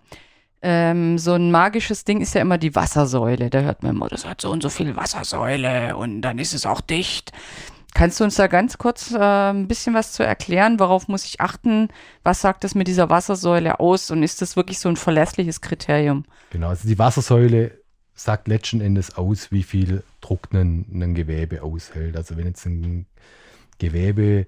[0.63, 3.49] Ähm, so ein magisches Ding ist ja immer die Wassersäule.
[3.49, 6.67] Da hört man immer, das hat so und so viel Wassersäule und dann ist es
[6.67, 7.33] auch dicht.
[8.01, 10.81] Kannst du uns da ganz kurz äh, ein bisschen was zu erklären?
[10.81, 11.89] Worauf muss ich achten?
[12.23, 14.11] Was sagt das mit dieser Wassersäule aus?
[14.11, 16.25] Und ist das wirklich so ein verlässliches Kriterium?
[16.49, 17.73] Genau, also die Wassersäule
[18.15, 22.17] sagt letzten Endes aus, wie viel Druck ein, ein Gewebe aushält.
[22.17, 23.05] Also wenn jetzt ein
[23.77, 24.47] Gewebe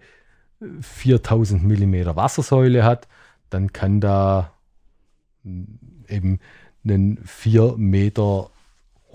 [0.81, 3.07] 4000 Millimeter Wassersäule hat,
[3.51, 4.55] dann kann da
[5.45, 6.41] eben
[6.87, 8.49] ein 4 Meter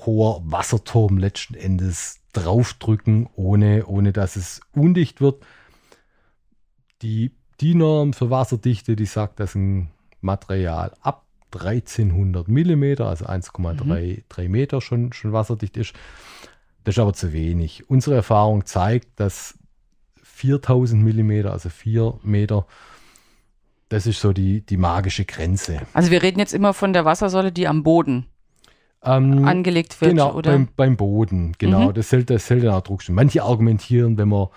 [0.06, 5.44] hoher Wasserturm letzten Endes draufdrücken, ohne, ohne dass es undicht wird.
[7.02, 7.32] Die
[7.62, 9.90] DIN-Norm für Wasserdichte, die sagt, dass ein
[10.22, 14.52] Material ab 1300 mm, also 1,3 mhm.
[14.52, 15.94] Meter schon, schon wasserdicht ist.
[16.84, 17.90] Das ist aber zu wenig.
[17.90, 19.58] Unsere Erfahrung zeigt, dass
[20.24, 22.68] 4000 mm, also 4 Meter,
[23.90, 25.82] das ist so die, die magische Grenze.
[25.94, 28.28] Also wir reden jetzt immer von der Wassersäule, die am Boden
[29.04, 30.52] ähm, angelegt wird, genau, oder?
[30.52, 31.90] Beim, beim Boden, genau.
[31.90, 31.94] Mhm.
[31.94, 33.08] Das hält, das hält auch Druck.
[33.10, 34.48] Manche argumentieren, wenn man,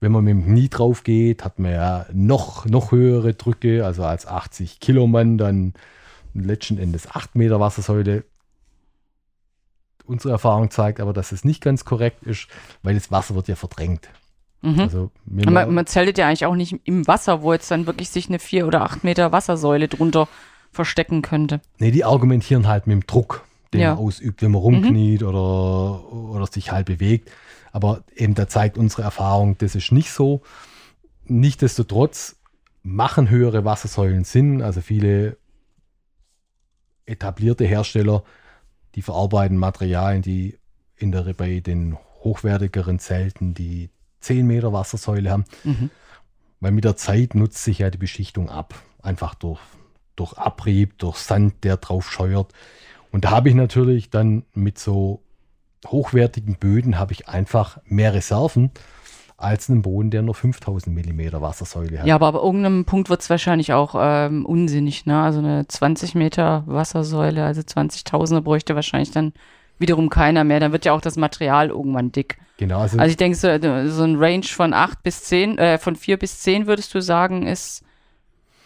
[0.00, 4.04] wenn man mit dem Knie drauf geht, hat man ja noch, noch höhere Drücke, also
[4.04, 5.74] als 80 Kilo Mann dann
[6.34, 8.24] letzten Endes 8 Meter Wassersäule.
[10.04, 12.48] Unsere Erfahrung zeigt aber, dass es nicht ganz korrekt ist,
[12.82, 14.08] weil das Wasser wird ja verdrängt.
[14.62, 14.80] Mhm.
[14.80, 18.28] Also, man, man zeltet ja eigentlich auch nicht im Wasser, wo jetzt dann wirklich sich
[18.28, 20.28] eine 4 oder 8 Meter Wassersäule drunter
[20.72, 21.60] verstecken könnte.
[21.78, 23.94] Nee, die argumentieren halt mit dem Druck den ja.
[23.94, 25.26] man ausübt, wenn man rumkniet mhm.
[25.28, 27.30] oder, oder sich halt bewegt.
[27.72, 30.42] Aber eben da zeigt unsere Erfahrung, das ist nicht so.
[31.24, 32.36] Nichtsdestotrotz
[32.82, 34.62] machen höhere Wassersäulen Sinn.
[34.62, 35.38] Also viele
[37.06, 38.24] etablierte Hersteller,
[38.94, 40.58] die verarbeiten Materialien, die
[40.96, 45.44] in der, bei den hochwertigeren Zelten die 10 Meter Wassersäule haben.
[45.64, 45.90] Mhm.
[46.60, 48.74] Weil mit der Zeit nutzt sich ja die Beschichtung ab.
[49.02, 49.60] Einfach durch,
[50.14, 52.52] durch Abrieb, durch Sand, der drauf scheuert.
[53.12, 55.22] Und da habe ich natürlich dann mit so
[55.86, 58.70] hochwertigen Böden habe ich einfach mehr Reserven
[59.36, 62.06] als einen Boden, der nur 5000 Millimeter Wassersäule hat.
[62.06, 65.04] Ja, aber ab irgendeinem Punkt wird es wahrscheinlich auch ähm, unsinnig.
[65.04, 65.20] Ne?
[65.20, 69.32] Also eine 20 Meter Wassersäule, also 20.000er bräuchte wahrscheinlich dann
[69.78, 70.60] wiederum keiner mehr.
[70.60, 72.38] Dann wird ja auch das Material irgendwann dick.
[72.58, 72.78] Genau.
[72.78, 73.48] Also, also ich denke, so,
[73.88, 77.46] so, ein Range von 8 bis 10, äh, von 4 bis 10 würdest du sagen,
[77.46, 77.82] ist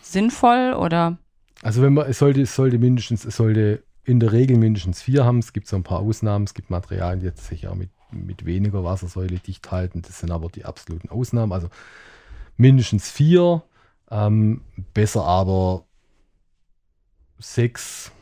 [0.02, 1.16] sinnvoll oder?
[1.62, 5.24] Also wenn man, es sollte, es sollte mindestens, es sollte in der Regel mindestens vier
[5.24, 5.40] haben.
[5.40, 6.44] Es gibt so ein paar Ausnahmen.
[6.44, 10.02] Es gibt Materialien, die sich auch mit, mit weniger Wassersäule dicht halten.
[10.02, 11.52] Das sind aber die absoluten Ausnahmen.
[11.52, 11.68] Also
[12.56, 13.64] mindestens vier.
[14.08, 14.60] Ähm,
[14.94, 15.84] besser aber
[17.38, 18.12] sechs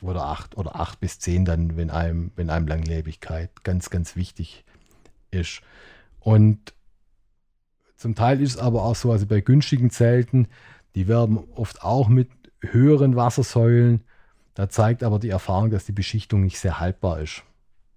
[0.00, 4.64] oder acht oder acht bis zehn dann, wenn einem, wenn einem Langlebigkeit ganz, ganz wichtig
[5.30, 5.62] ist.
[6.18, 6.74] Und
[7.96, 10.48] zum Teil ist es aber auch so, also bei günstigen Zelten,
[10.96, 12.28] die werden oft auch mit
[12.60, 14.02] höheren Wassersäulen
[14.54, 17.42] da zeigt aber die Erfahrung, dass die Beschichtung nicht sehr haltbar ist.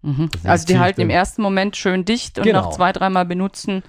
[0.02, 0.30] Mhm.
[0.44, 2.62] Also, die halten im ersten Moment schön dicht und genau.
[2.62, 3.84] nach zwei, dreimal benutzen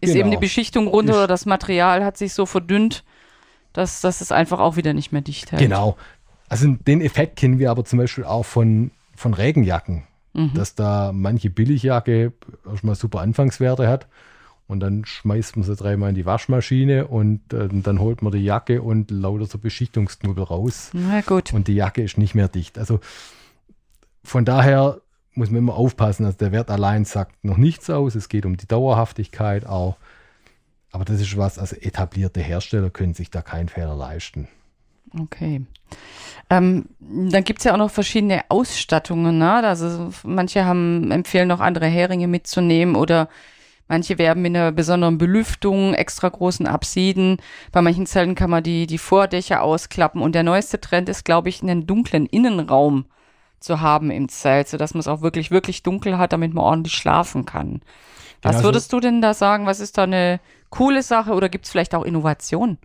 [0.00, 0.20] ist genau.
[0.20, 3.04] eben die Beschichtung runter oder das Material hat sich so verdünnt,
[3.72, 5.62] dass, dass es einfach auch wieder nicht mehr dicht hält.
[5.62, 5.96] Genau.
[6.48, 10.52] Also den Effekt kennen wir aber zum Beispiel auch von, von Regenjacken, mhm.
[10.54, 12.32] dass da manche Billigjacke
[12.68, 14.08] erstmal super Anfangswerte hat
[14.72, 18.42] und dann schmeißt man sie dreimal in die Waschmaschine und äh, dann holt man die
[18.42, 20.90] Jacke und lauter so Beschichtungsknubbel raus.
[20.94, 21.52] Na gut.
[21.52, 22.78] Und die Jacke ist nicht mehr dicht.
[22.78, 22.98] Also
[24.24, 25.00] von daher
[25.34, 26.24] muss man immer aufpassen.
[26.24, 28.14] Also der Wert allein sagt noch nichts aus.
[28.14, 29.96] Es geht um die Dauerhaftigkeit auch.
[30.90, 34.48] Aber das ist was, also etablierte Hersteller können sich da keinen Fehler leisten.
[35.18, 35.62] Okay.
[36.48, 39.36] Ähm, dann gibt es ja auch noch verschiedene Ausstattungen.
[39.36, 39.52] Ne?
[39.52, 43.28] Also manche haben, empfehlen noch andere Heringe mitzunehmen oder
[43.88, 47.38] Manche werben mit einer besonderen Belüftung, extra großen Apsiden.
[47.72, 50.22] Bei manchen Zellen kann man die, die Vordächer ausklappen.
[50.22, 53.06] Und der neueste Trend ist, glaube ich, einen dunklen Innenraum
[53.60, 56.94] zu haben im Zelt, sodass man es auch wirklich, wirklich dunkel hat, damit man ordentlich
[56.94, 57.80] schlafen kann.
[58.42, 59.66] Was genau, würdest du denn da sagen?
[59.66, 60.40] Was ist da eine
[60.70, 62.78] coole Sache oder gibt es vielleicht auch Innovation?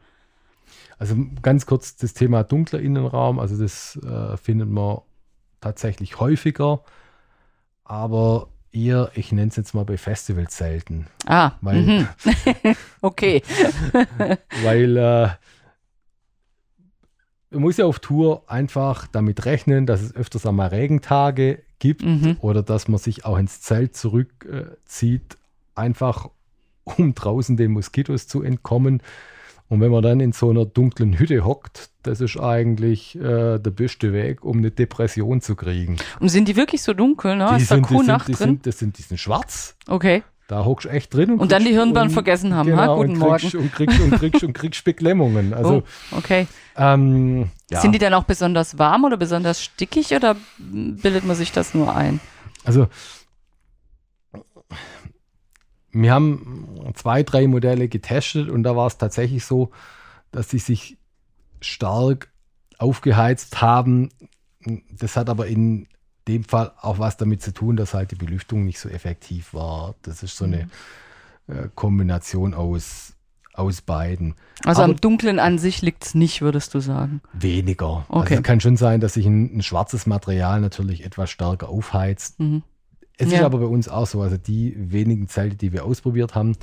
[1.00, 5.00] Also ganz kurz das Thema dunkler Innenraum, also das äh, findet man
[5.62, 6.82] tatsächlich häufiger,
[7.84, 11.08] aber eher, ich nenne es jetzt mal bei Festivals selten.
[11.26, 12.08] Ah, Weil, mhm.
[13.02, 13.42] okay.
[14.64, 15.30] weil äh,
[17.50, 22.38] man muss ja auf Tour einfach damit rechnen, dass es öfters einmal Regentage gibt Mhm.
[22.42, 25.38] oder dass man sich auch ins Zelt zurückzieht,
[25.76, 26.30] einfach
[26.84, 29.02] um draußen den Moskitos zu entkommen.
[29.70, 33.72] Und wenn man dann in so einer dunklen Hütte hockt, das ist eigentlich äh, der
[33.72, 35.98] beste Weg, um eine Depression zu kriegen.
[36.20, 37.50] Und sind die wirklich so dunkel, ne?
[37.58, 38.50] Die Ist da sind, die, Kuhnacht sind, die, drin?
[38.50, 39.76] sind, das sind, die sind schwarz.
[39.88, 40.24] Okay.
[40.48, 41.36] Da hockst du echt drin.
[41.38, 42.96] Und dann die Hirnbahn und- vergessen haben, Genau, ha?
[42.96, 45.54] Guten und kriegst, Und kriegst, und kriegst, und kriegst Beklemmungen.
[45.54, 46.48] Also, oh, okay.
[46.78, 47.82] ähm, ja.
[47.82, 51.94] Sind die dann auch besonders warm oder besonders stickig oder bildet man sich das nur
[51.94, 52.22] ein?
[52.64, 52.88] Also,
[56.02, 59.72] wir haben zwei, drei Modelle getestet und da war es tatsächlich so,
[60.32, 60.98] dass die sich
[61.62, 62.30] stark
[62.78, 64.10] aufgeheizt haben.
[64.92, 65.88] Das hat aber in
[66.28, 69.96] dem Fall auch was damit zu tun, dass halt die Belüftung nicht so effektiv war.
[70.02, 70.70] Das ist so eine
[71.48, 73.14] äh, Kombination aus,
[73.54, 74.36] aus beiden.
[74.66, 77.22] Also Aber- am Dunklen an sich liegt es nicht, würdest du sagen.
[77.34, 78.06] Weniger.
[78.10, 78.20] Okay.
[78.22, 82.40] Also es kann schon sein, dass sich ein, ein schwarzes Material natürlich etwas stärker aufheizt.
[82.40, 82.64] Mhm.
[83.18, 83.40] Es Ja.
[83.40, 86.56] ist aber bei uns auch so, also die wenigen Zelte, die wir ausprobiert haben,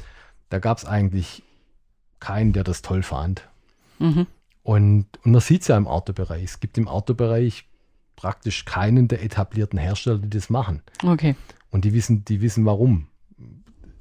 [0.50, 1.42] da gab es eigentlich
[2.20, 3.48] keinen, der das toll fand.
[3.98, 4.26] Mhm.
[4.62, 6.42] Und, und man sieht es ja im Autobereich.
[6.44, 7.68] Es gibt im Autobereich
[8.16, 10.82] praktisch keinen der etablierten Hersteller, die das machen.
[11.02, 11.34] Okay.
[11.70, 13.08] Und die wissen, die wissen warum.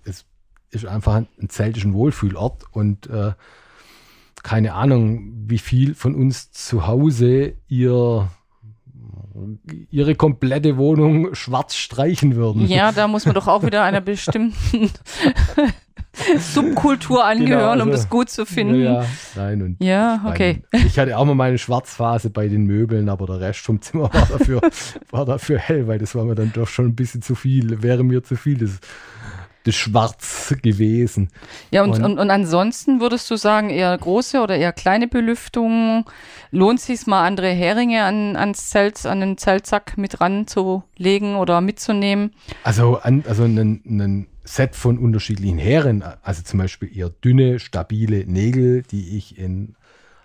[0.05, 0.25] Es
[0.69, 3.33] ist einfach ein, ein Zelt ist ein Wohlfühlort und äh,
[4.43, 8.29] keine Ahnung, wie viel von uns zu Hause ihr
[9.89, 12.67] ihre komplette Wohnung schwarz streichen würden.
[12.67, 14.91] Ja, da muss man doch auch wieder einer bestimmten
[16.37, 18.75] Subkultur angehören, um also- das gut zu finden.
[18.75, 19.07] Ja, Ja, ja.
[19.35, 19.81] nein, und
[20.71, 24.13] Mein, ich hatte auch mal meine Schwarzphase bei den Möbeln, aber der Rest vom Zimmer
[24.13, 24.61] war dafür,
[25.11, 28.03] war dafür hell, weil das war mir dann doch schon ein bisschen zu viel, wäre
[28.03, 28.79] mir zu viel, das
[29.71, 31.29] Schwarz gewesen.
[31.71, 36.05] Ja, und, Und- und, und ansonsten würdest du sagen, eher große oder eher kleine Belüftung?
[36.51, 41.61] Lohnt es sich mal andere Heringe an, ans Zelt, an den Zeltsack mit ranzulegen oder
[41.61, 42.33] mitzunehmen?
[42.63, 48.25] Also, an, also ein, ein Set von unterschiedlichen Heeren, also zum Beispiel eher dünne, stabile
[48.25, 49.75] Nägel, die ich in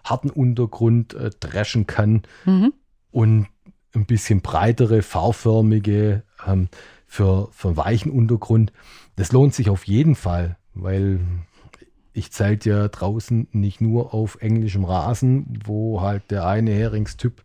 [0.04, 2.72] harten Untergrund äh, dreschen kann Mhm.
[3.10, 3.46] und
[3.94, 6.68] ein bisschen breitere, V-förmige ähm,
[7.06, 8.72] für, für weichen Untergrund.
[9.18, 11.20] Das lohnt sich auf jeden Fall, weil
[12.12, 17.42] ich zählt ja draußen nicht nur auf englischem Rasen, wo halt der eine Heringstyp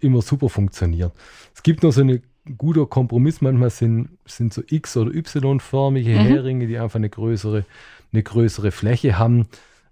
[0.00, 1.12] immer super funktioniert.
[1.54, 2.22] Es gibt nur so eine
[2.56, 3.40] guter Kompromiss.
[3.40, 6.26] Manchmal sind, sind so X- oder Y-förmige Mhm.
[6.26, 7.64] Heringe, die einfach eine größere,
[8.12, 9.48] eine größere Fläche haben.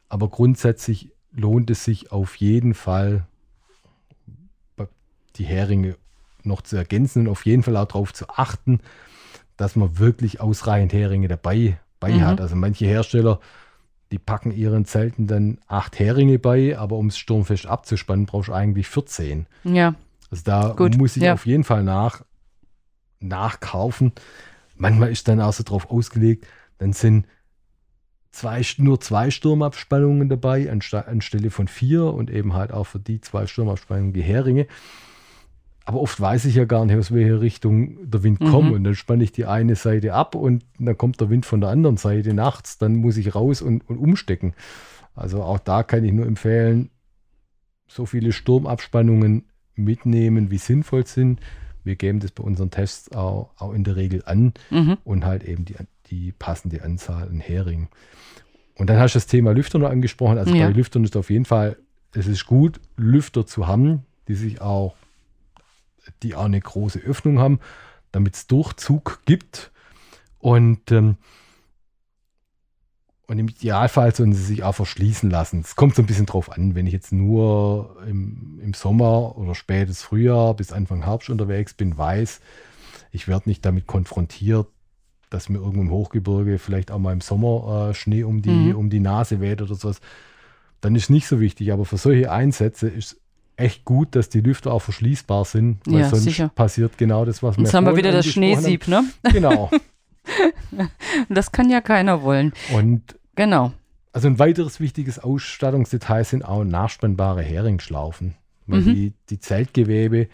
[0.09, 3.27] Aber grundsätzlich lohnt es sich auf jeden Fall,
[5.37, 5.97] die Heringe
[6.45, 8.81] noch zu ergänzen und auf jeden Fall auch darauf zu achten,
[9.57, 12.25] dass man wirklich ausreichend Heringe dabei bei Mhm.
[12.25, 12.41] hat.
[12.41, 13.41] Also manche Hersteller,
[14.13, 18.53] die packen ihren Zelten dann acht Heringe bei, aber um es sturmfest abzuspannen, brauchst du
[18.53, 19.47] eigentlich 14.
[19.65, 19.95] Ja,
[20.31, 21.33] Also da Gut, muss ich ja.
[21.35, 22.23] auf jeden Fall nach,
[23.21, 24.13] nachkaufen.
[24.77, 26.47] Manchmal ist dann auch so drauf ausgelegt,
[26.79, 27.27] dann sind
[28.31, 33.47] zwei, nur zwei Sturmabspannungen dabei, anstelle von vier und eben halt auch für die zwei
[33.47, 34.67] Sturmabspannungen die Heringe.
[35.89, 38.47] Aber oft weiß ich ja gar nicht, aus welcher Richtung der Wind Mhm.
[38.49, 38.73] kommt.
[38.73, 41.71] Und dann spanne ich die eine Seite ab und dann kommt der Wind von der
[41.71, 42.77] anderen Seite nachts.
[42.79, 44.53] Dann muss ich raus und, und umstecken.
[45.15, 46.91] Also auch da kann ich nur empfehlen,
[47.89, 49.45] so viele Sturmabspannungen
[49.77, 51.41] mitnehmen, wie sinnvoll sind.
[51.85, 54.99] Wir geben das bei unseren Tests auch, auch in der Regel an mhm.
[55.05, 55.77] und halt eben die,
[56.11, 57.89] die passende Anzahl an Heringen.
[58.75, 60.37] Und dann hast du das Thema Lüfter noch angesprochen.
[60.37, 60.67] Also Ja.
[60.67, 61.77] bei Lüftern ist auf jeden Fall,
[62.13, 64.97] es ist gut, Lüfter zu haben, die sich auch,
[66.23, 67.61] die auch eine große Öffnung haben,
[68.13, 69.71] damit es Durchzug gibt.
[70.39, 71.17] Und, ähm,
[73.27, 75.61] und im Idealfall sollen sie sich auch verschließen lassen.
[75.61, 79.55] Es kommt so ein bisschen drauf an, wenn ich jetzt nur im, im Sommer oder
[79.57, 82.41] spätes Frühjahr bis Anfang Herbst unterwegs bin, weiß,
[83.11, 84.69] ich werde nicht damit konfrontiert,
[85.29, 88.77] dass mir irgendwo im Hochgebirge vielleicht auch mal im Sommer äh, Schnee um die, Mhm.
[88.77, 90.01] um die Nase weht oder sowas,
[90.81, 91.73] dann ist nicht so wichtig.
[91.73, 93.21] Aber für solche Einsätze ist
[93.57, 96.51] echt gut, dass die Lüfter auch verschließbar sind, weil Ja, sonst sicher.
[96.55, 99.05] passiert genau das, was Jetzt wir haben wir wieder das Schneesieb, ne?
[99.33, 99.71] Genau.
[101.29, 102.53] Das kann ja keiner wollen.
[102.73, 103.73] Und Genau.
[104.13, 108.35] also ein weiteres wichtiges Ausstattungsdetail sind auch nachspannbare Heringsschlaufen.
[108.67, 108.95] Weil Mhm.
[108.95, 110.29] die, die Zeltgewebe,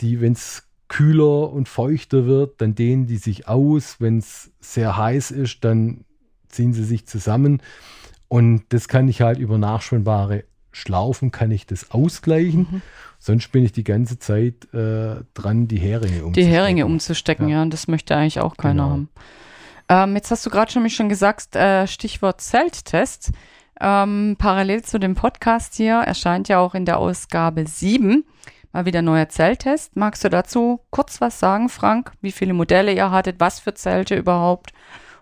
[0.00, 3.96] die, wenn es kühler und feuchter wird, dann dehnen die sich aus.
[4.00, 6.04] Wenn es sehr heiß ist, dann
[6.48, 7.60] ziehen sie sich zusammen.
[8.28, 12.68] Und das kann ich halt über nachschwimmbare Schlaufen kann ich das ausgleichen.
[12.70, 12.82] Mhm.
[13.18, 16.32] Sonst bin ich die ganze Zeit äh, dran, die Heringe umzustecken.
[16.34, 17.56] Die Heringe umzustecken, ja.
[17.56, 17.62] Ja.
[17.62, 18.90] und das möchte eigentlich auch keiner Genau.
[18.90, 19.08] haben.
[19.88, 23.32] Ähm, jetzt hast du gerade schon schon gesagt, äh, Stichwort Zelttest.
[23.80, 28.24] Ähm, parallel zu dem Podcast hier erscheint ja auch in der Ausgabe 7
[28.72, 29.96] mal wieder neuer Zelttest.
[29.96, 32.12] Magst du dazu kurz was sagen, Frank?
[32.20, 34.72] Wie viele Modelle ihr hattet, was für Zelte überhaupt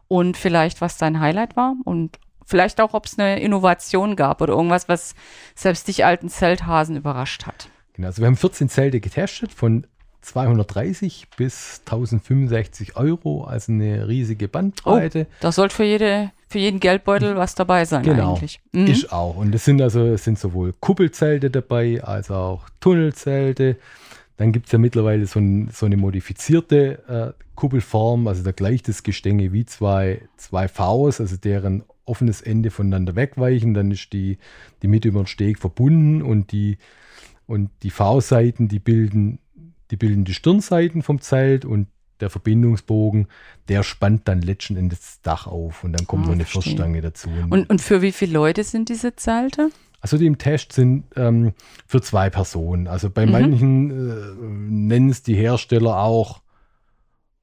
[0.09, 4.55] und vielleicht was dein Highlight war und vielleicht auch, ob es eine Innovation gab oder
[4.55, 5.15] irgendwas, was
[5.55, 7.69] selbst dich alten Zelthasen überrascht hat.
[7.93, 9.87] Genau, also wir haben 14 Zelte getestet von
[10.23, 15.27] 230 bis 1065 Euro, also eine riesige Bandbreite.
[15.41, 18.35] Da sollte für, jede, für jeden Geldbeutel was dabei sein Genau.
[18.35, 18.61] eigentlich.
[18.73, 18.87] Mhm.
[18.87, 19.37] Ist auch.
[19.37, 23.77] Und es sind also es sind sowohl Kuppelzelte dabei, als auch Tunnelzelte.
[24.37, 28.87] Dann gibt es ja mittlerweile so, ein, so eine modifizierte äh, Kuppelform, also da gleicht
[28.87, 33.75] das Gestänge wie zwei, zwei Vs, also deren offenes Ende voneinander wegweichen.
[33.75, 34.39] Dann ist die,
[34.83, 36.79] die Mitte über den Steg verbunden und die,
[37.47, 39.39] und die V-Seiten, die bilden,
[39.91, 41.89] die bilden die Stirnseiten vom Zelt und
[42.21, 43.29] der Verbindungsbogen,
[43.69, 46.45] der spannt dann letzten Endes das Dach auf und dann kommt Ah, noch eine.
[46.45, 47.31] Firststange dazu.
[47.49, 49.71] Und, und für wie viele Leute sind diese Zelte?
[50.01, 51.53] Also die im Test sind ähm,
[51.87, 52.89] für zwei Personen.
[52.89, 53.33] Also bei Mhm.
[53.33, 54.35] manchen äh,
[54.71, 56.43] nennen es die Hersteller auch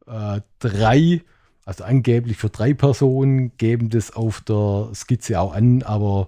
[0.07, 1.21] äh, drei,
[1.65, 6.27] also angeblich für drei Personen, geben das auf der Skizze auch an, aber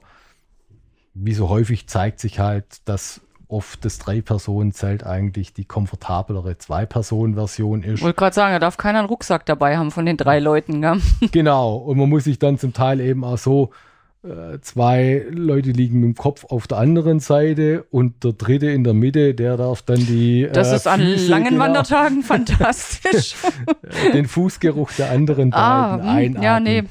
[1.14, 8.00] wie so häufig zeigt sich halt, dass oft das Drei-Personen-Zelt eigentlich die komfortablere Zwei-Personen-Version ist.
[8.00, 10.82] Ich wollte gerade sagen, da darf keiner einen Rucksack dabei haben von den drei Leuten.
[10.82, 11.00] Gell?
[11.32, 13.72] Genau, und man muss sich dann zum Teil eben auch so,
[14.62, 18.94] zwei Leute liegen mit dem Kopf auf der anderen Seite und der dritte in der
[18.94, 23.36] Mitte, der darf dann die Das äh, ist an Füße, langen genau, Wandertagen fantastisch.
[24.14, 26.44] den Fußgeruch der anderen ah, beiden einatmen.
[26.44, 26.84] ja, nee.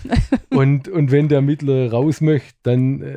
[0.56, 3.16] Und, und wenn der Mittlere raus möchte, dann äh,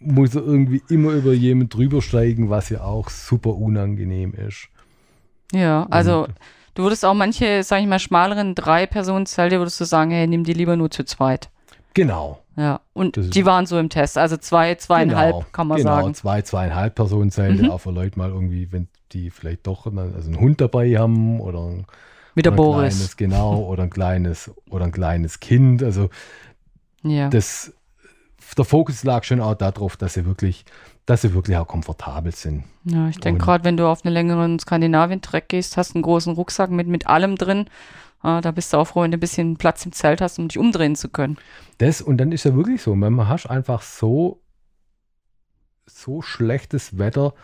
[0.00, 4.68] muss er irgendwie immer über jemand drüber steigen, was ja auch super unangenehm ist.
[5.54, 6.34] Ja, also Und-
[6.74, 10.52] du würdest auch manche, sag ich mal, schmaleren Drei-Personen-Zelte, würdest du sagen, hey, nimm die
[10.52, 11.48] lieber nur zu zweit.
[11.94, 12.41] Genau.
[12.56, 15.90] Ja, und Das die waren so im Test, also zwei, zweieinhalb, genau, kann man genau,
[16.02, 16.14] sagen.
[16.14, 17.70] zwei, zweieinhalb Personenzelte, Mhm.
[17.70, 21.40] auch für Leute mal irgendwie, wenn die vielleicht doch einen- also einen Hund dabei haben
[21.40, 21.86] oder ein
[22.34, 22.94] Mit der oder ein Boris.
[22.96, 25.82] Kleines, genau, oder ein kleines, oder ein kleines Kind.
[25.82, 26.10] Also
[27.02, 27.28] Ja.
[27.28, 27.72] das,
[28.56, 30.64] der Fokus lag schon auch darauf, dass sie wirklich,
[31.06, 32.64] dass sie wirklich auch komfortabel sind.
[32.84, 36.70] Ja, ich denke gerade, wenn du auf einen längeren Skandinavien-Trek gehst, hast einen großen Rucksack
[36.70, 37.66] mit, mit allem drin.
[38.22, 40.48] Ah, da bist du auch froh, wenn du ein bisschen Platz im Zelt hast, um
[40.48, 41.38] dich umdrehen zu können.
[41.78, 44.40] Das, und dann ist ja wirklich so, man hast einfach so,
[45.86, 47.34] so schlechtes Wetter,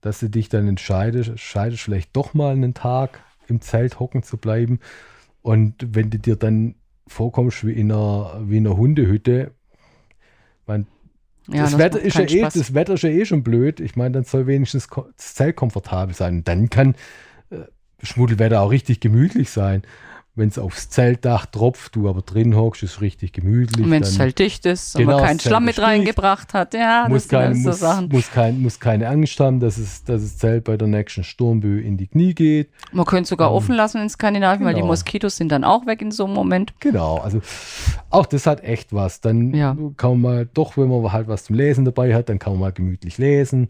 [0.00, 4.36] dass du dich dann entscheidest, entscheidest vielleicht doch mal einen Tag im Zelt hocken zu
[4.36, 4.78] bleiben.
[5.42, 6.76] Und wenn du dir dann
[7.08, 9.52] vorkommst wie in einer, wie in einer Hundehütte,
[10.66, 10.86] man,
[11.48, 13.80] Ja, das, Wetter macht ist ja eh, das Wetter ist ja eh schon blöd.
[13.80, 16.36] Ich meine, dann soll wenigstens das Zelt komfortabel sein.
[16.36, 16.94] Und dann kann
[17.50, 17.64] äh,
[18.02, 19.82] Schmuddelwetter auch richtig gemütlich sein.
[20.36, 23.84] Wenn es aufs Zeltdach tropft, du aber drin hockst, ist richtig gemütlich.
[23.84, 25.86] Und wenn es halt dicht ist und Genau, man keinen Schlamm mit dicht.
[25.86, 26.72] reingebracht hat.
[26.72, 28.08] Ja, muss, das sind keine, alles so muss, Sachen.
[28.10, 31.80] muss, kein, muss keine Angst haben, dass, es, dass das Zelt bei der nächsten Sturmböe
[31.80, 32.70] in die Knie geht.
[32.92, 34.92] Man könnte sogar Ähm, offen lassen in Skandinavien, weil die genau.
[34.92, 36.74] Moskitos sind dann auch weg in so einem Moment.
[36.80, 37.42] Genau, also
[38.08, 39.20] auch das hat echt was.
[39.20, 39.76] Dann Ja.
[39.96, 42.60] kann man mal, doch, wenn man halt was zum Lesen dabei hat, dann kann man
[42.60, 43.68] mal gemütlich lesen.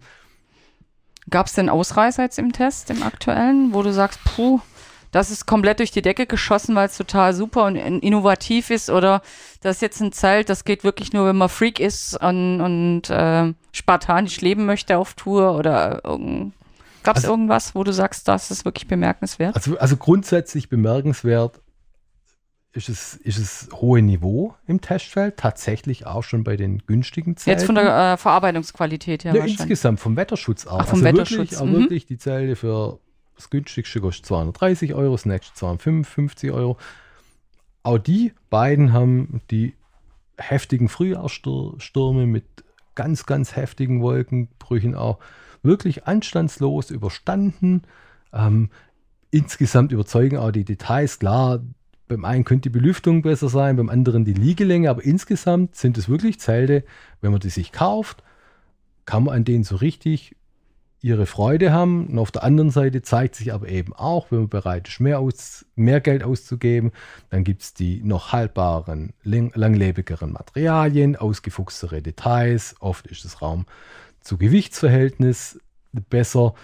[1.30, 4.60] Gab es denn Ausreißer jetzt im Test, im aktuellen, wo du sagst, puh,
[5.12, 8.90] das ist komplett durch die Decke geschossen, weil es total super und in- innovativ ist
[8.90, 9.22] oder
[9.60, 13.10] das ist jetzt ein Zelt, das geht wirklich nur, wenn man Freak ist und, und
[13.10, 16.00] äh, spartanisch leben möchte auf Tour oder
[17.02, 19.56] gab es Also- irgendwas, wo du sagst, das ist wirklich bemerkenswert?
[19.56, 21.60] Also, also grundsätzlich bemerkenswert
[22.72, 27.58] ist es, ist es hohe Niveau im Testfeld, tatsächlich auch schon bei den günstigen Zelten.
[27.58, 30.78] Jetzt von der äh, Verarbeitungsqualität her Ja, insgesamt vom Wetterschutz auch.
[30.82, 31.72] Ach, vom also Wetterschutz, Wirklich, auch mhm.
[31.72, 33.00] wirklich die Zelte für
[33.40, 36.76] das günstigste kostet 230 Euro, das nächste 255 Euro.
[37.82, 39.74] Auch die beiden haben die
[40.36, 42.44] heftigen Frühjahrsstürme mit
[42.94, 45.18] ganz, ganz heftigen Wolkenbrüchen auch
[45.62, 47.82] wirklich anstandslos überstanden.
[48.32, 48.68] Ähm,
[49.30, 51.18] insgesamt überzeugen auch die Details.
[51.18, 51.60] Klar,
[52.08, 56.10] beim einen könnte die Belüftung besser sein, beim anderen die Liegelänge, aber insgesamt sind es
[56.10, 56.84] wirklich Zelte,
[57.22, 58.22] wenn man die sich kauft,
[59.06, 60.36] kann man an denen so richtig
[61.02, 62.06] ihre Freude haben.
[62.08, 65.18] Und auf der anderen Seite zeigt sich aber eben auch, wenn man bereit ist, mehr,
[65.18, 66.92] aus, mehr Geld auszugeben,
[67.30, 72.74] dann gibt es die noch haltbaren, lang, langlebigeren Materialien, ausgefuchstere Details.
[72.80, 73.66] Oft ist das Raum
[74.20, 75.58] zu Gewichtsverhältnis
[75.92, 76.54] besser.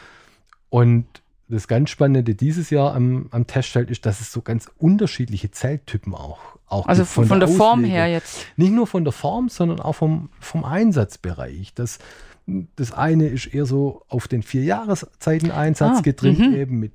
[0.69, 1.07] Und
[1.49, 6.15] das ganz Spannende dieses Jahr am, am Testfeld ist, dass es so ganz unterschiedliche Zelttypen
[6.15, 7.97] auch, auch Also von, von der, Form Auslegung.
[7.97, 8.45] her jetzt.
[8.57, 11.73] Nicht nur von der Form, sondern auch vom, vom Einsatzbereich.
[11.75, 11.99] Das,
[12.47, 16.55] das eine ist eher so auf den vier Jahreszeiten-Einsatz Ah, getrimmt, mhm.
[16.55, 16.93] eben mit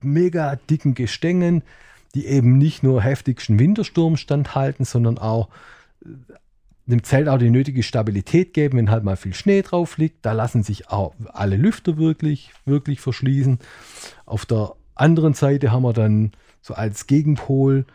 [0.00, 1.62] mega dicken Gestängen,
[2.14, 5.48] die eben nicht nur heftigsten Wintersturm standhalten, sondern auch
[6.04, 6.08] äh,
[6.86, 10.24] dem Zelt auch die nötige Stabilität geben, wenn halt mal viel Schnee drauf liegt.
[10.26, 13.58] Da lassen sich auch alle Lüfter wirklich, wirklich verschließen.
[14.26, 17.86] Auf der anderen Seite haben wir dann so als Gegenpol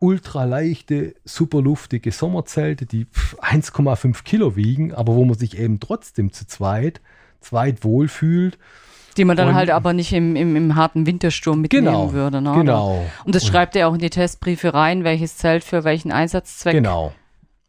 [0.00, 6.32] ultraleichte, super luftige Sommerzelte, die pf, 1,5 Kilo wiegen, aber wo man sich eben trotzdem
[6.32, 7.00] zu zweit,
[7.40, 8.58] zweit wohlfühlt.
[9.16, 12.40] Die man dann Und- halt aber nicht im, im, im harten Wintersturm mitnehmen Genau, würde.
[12.40, 12.52] Ne?
[12.54, 13.04] genau.
[13.24, 17.12] Und das schreibt er auch in die Testbriefe rein, welches Zelt für welchen Einsatzzweck Genau,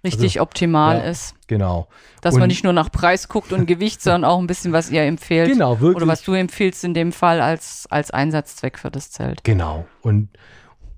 [0.03, 1.03] richtig optimal ja.
[1.05, 1.34] ist.
[1.47, 1.88] genau.
[2.21, 4.91] Dass Und- man nicht nur nach Preis guckt und Gewicht, sondern auch ein bisschen, was
[4.91, 5.49] ihr empfehlt.
[5.51, 5.95] Genau, wirklich.
[5.95, 9.43] Oder was du empfiehlst in dem Fall als, als Einsatzzweck für das Zelt.
[9.43, 9.88] Genau.
[10.03, 10.30] Und,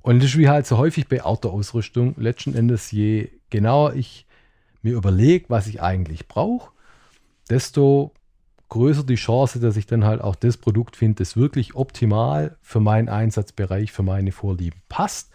[0.02, 2.16] und das ist wie halt so häufig bei Outdoor-Ausrüstung.
[2.18, 4.26] Letzten Endes, je genauer ich
[4.82, 6.72] mir überlege, was ich eigentlich brauche,
[7.49, 8.14] desto
[8.70, 12.80] größer die Chance, dass ich dann halt auch das Produkt finde, das wirklich optimal für
[12.80, 15.32] meinen Einsatzbereich, für meine Vorlieben passt.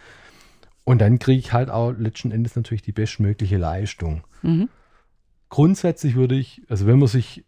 [0.84, 4.24] Und dann kriege ich halt auch letzten Endes natürlich die bestmögliche Leistung.
[4.42, 4.68] Mhm.
[5.48, 7.44] Grundsätzlich würde ich, also wenn man sich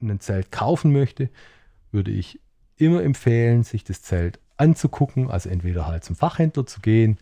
[0.00, 1.30] ein Zelt kaufen möchte,
[1.90, 2.40] würde ich
[2.76, 7.18] immer empfehlen, sich das Zelt anzugucken, also entweder halt zum Fachhändler zu gehen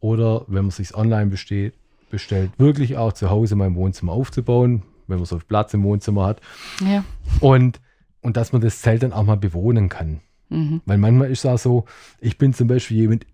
[0.00, 1.74] oder wenn man sich online besteht,
[2.10, 6.26] bestellt, wirklich auch zu Hause mein Wohnzimmer aufzubauen, wenn man so viel Platz im Wohnzimmer
[6.26, 6.40] hat
[6.86, 7.04] Ja.
[7.40, 7.80] und,
[8.20, 10.20] und dass man das Zelt dann auch mal bewohnen kann.
[10.48, 10.80] Mhm.
[10.84, 11.84] Weil manchmal ist es auch so,
[12.20, 13.26] ich bin zum Beispiel jemand,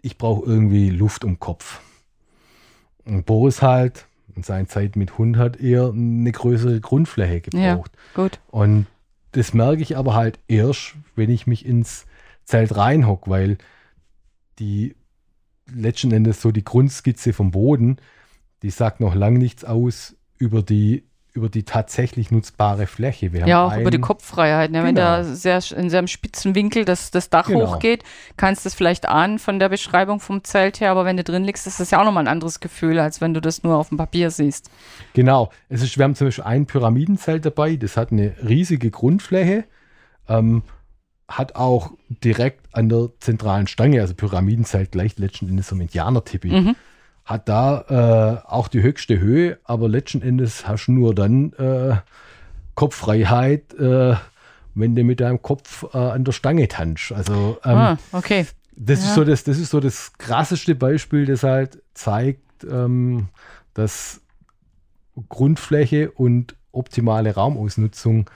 [0.00, 1.80] ich brauche irgendwie Luft um Kopf.
[3.04, 7.74] Und Boris halt, in seiner Zeit mit Hund hat eher eine größere Grundfläche Ja.
[7.74, 7.92] gebraucht.
[8.14, 8.40] Gut.
[8.50, 8.86] Und
[9.32, 12.06] das merke ich aber halt erst, wenn ich mich ins
[12.44, 13.58] Zelt reinhock, weil
[14.58, 14.94] die
[15.72, 17.96] letzten Endes so die Grundskizze vom Boden,
[18.62, 23.32] die sagt noch lang nichts aus über die, über die tatsächlich nutzbare Fläche.
[23.32, 24.70] Wir haben Ja, auch über die einen- Kopffreiheit.
[24.70, 24.80] Ne?
[24.84, 25.06] Wenn Genau.
[25.06, 27.72] da sehr, in sehr spitzen Winkel das, das Dach Genau.
[27.74, 28.04] hochgeht,
[28.36, 31.44] kannst du das vielleicht ahnen von der Beschreibung vom Zelt her, aber wenn du drin
[31.44, 33.88] liegst, ist das ja auch nochmal ein anderes Gefühl, als wenn du das nur auf
[33.88, 34.68] dem Papier siehst.
[35.14, 35.50] Genau.
[35.70, 39.64] Es ist, wir haben zum Beispiel ein Pyramidenzelt dabei, das hat eine riesige Grundfläche,
[40.28, 40.62] ähm,
[41.56, 46.76] auch direkt an der zentralen Stange, also Pyramidenzelt gleich letzten Endes so ein Indianer-Tippi, Mhm.
[47.24, 51.96] hat da äh, auch die höchste Höhe, aber letzten Endes hast du nur dann äh,
[52.74, 54.14] Kopffreiheit, äh,
[54.74, 57.12] wenn du mit deinem Kopf äh, an der Stange tanzt.
[57.12, 58.46] Also ähm, ah, okay.
[58.74, 59.08] das, Ja.
[59.08, 63.28] ist so das, das ist so das krasseste Beispiel, das halt zeigt, ähm,
[63.74, 64.20] dass
[65.28, 68.30] Grundfläche und optimale Raumausnutzung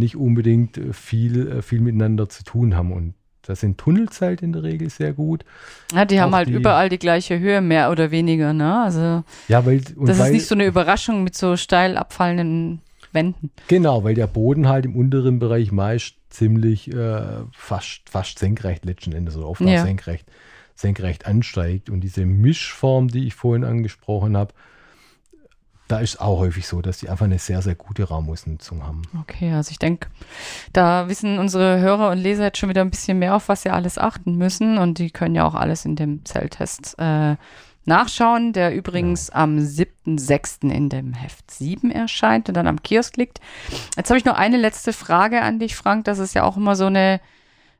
[0.00, 2.92] nicht unbedingt äh, viel, äh, viel miteinander zu tun haben.
[2.92, 5.44] Und da sind Tunnelzelte in der Regel sehr gut.
[5.94, 8.82] Ja, die haben Auch halt die- überall die gleiche Höhe, mehr oder weniger, ne?
[8.82, 12.80] Also Ja, weil, das weil, ist nicht so eine Überraschung mit so steil abfallenden
[13.12, 13.50] Wänden.
[13.68, 17.22] Genau, weil der Boden halt im unteren Bereich meist ziemlich äh,
[17.52, 19.80] fast, fast senkrecht letzten Endes oder oft Ja.
[19.80, 20.26] auch senkrecht,
[20.76, 21.90] senkrecht ansteigt.
[21.90, 24.54] Und diese Mischform, die ich vorhin angesprochen habe,
[25.90, 29.02] da ist auch häufig so, dass die einfach eine sehr, sehr gute Raumausnutzung haben.
[29.20, 30.06] Okay, also ich denke,
[30.72, 33.70] da wissen unsere Hörer und Leser jetzt schon wieder ein bisschen mehr, auf was sie
[33.70, 34.78] alles achten müssen.
[34.78, 37.34] Und die können ja auch alles in dem Zelltest äh,
[37.86, 40.70] nachschauen, der übrigens am 7.6.
[40.70, 43.40] in dem Heft 7 erscheint und dann am Kiosk liegt.
[43.96, 46.04] Jetzt habe ich noch eine letzte Frage an dich, Frank.
[46.04, 47.20] Das ist ja auch immer so eine,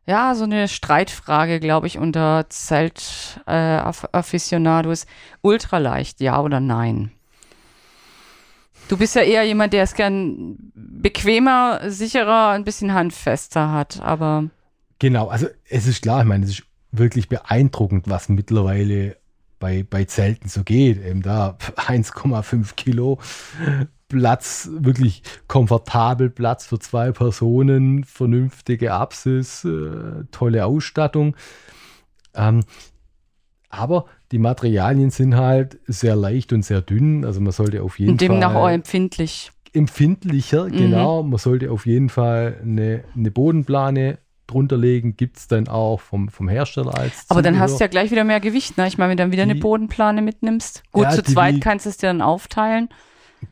[0.05, 5.07] ja, so eine Streitfrage, glaube ich, unter Zelt-Afficionados.
[5.43, 7.13] Ultraleicht, ja oder nein?
[8.91, 14.51] Du bist ja eher jemand, der es gern bequemer, sicherer, ein bisschen handfester hat, aber
[14.99, 19.17] Genau, also es ist klar, ich meine, es ist wirklich beeindruckend, was mittlerweile
[19.61, 21.01] bei, bei Zelten so geht.
[21.05, 23.21] Eben da 1,5 Kilo
[24.09, 31.37] Platz, wirklich komfortabel Platz für zwei Personen, vernünftige Apsis, äh, tolle Ausstattung.
[32.35, 32.65] Ähm,
[33.69, 37.25] aber die Materialien sind halt sehr leicht und sehr dünn.
[37.25, 39.51] Also man sollte auf jeden und demnach auch Fall empfindlich.
[39.73, 40.73] empfindlicher, Mhm.
[40.73, 41.23] genau.
[41.23, 45.17] Man sollte auf jeden Fall eine, eine Bodenplane drunter legen.
[45.17, 48.25] Gibt es dann auch vom, vom Hersteller als Aber dann hast du ja gleich wieder
[48.25, 48.87] mehr Gewicht, ne?
[48.89, 50.83] Ich meine, wenn du dann wieder eine Die- Bodenplane mitnimmst.
[50.93, 52.89] Gut, Ja, zu zweit kannst du es dir dann aufteilen.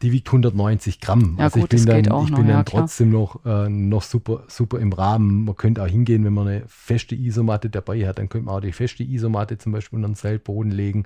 [0.02, 1.36] Die wiegt 190 Gramm.
[1.38, 4.02] Ja, also gut, ich bin dann, ich noch, bin ja, dann trotzdem noch, äh, noch
[4.02, 5.44] super, super im Rahmen.
[5.44, 8.60] Man könnte auch hingehen, wenn man eine feste Isomatte dabei hat, dann könnte man auch
[8.60, 11.04] die feste Isomatte zum Beispiel unter den Zeltboden legen.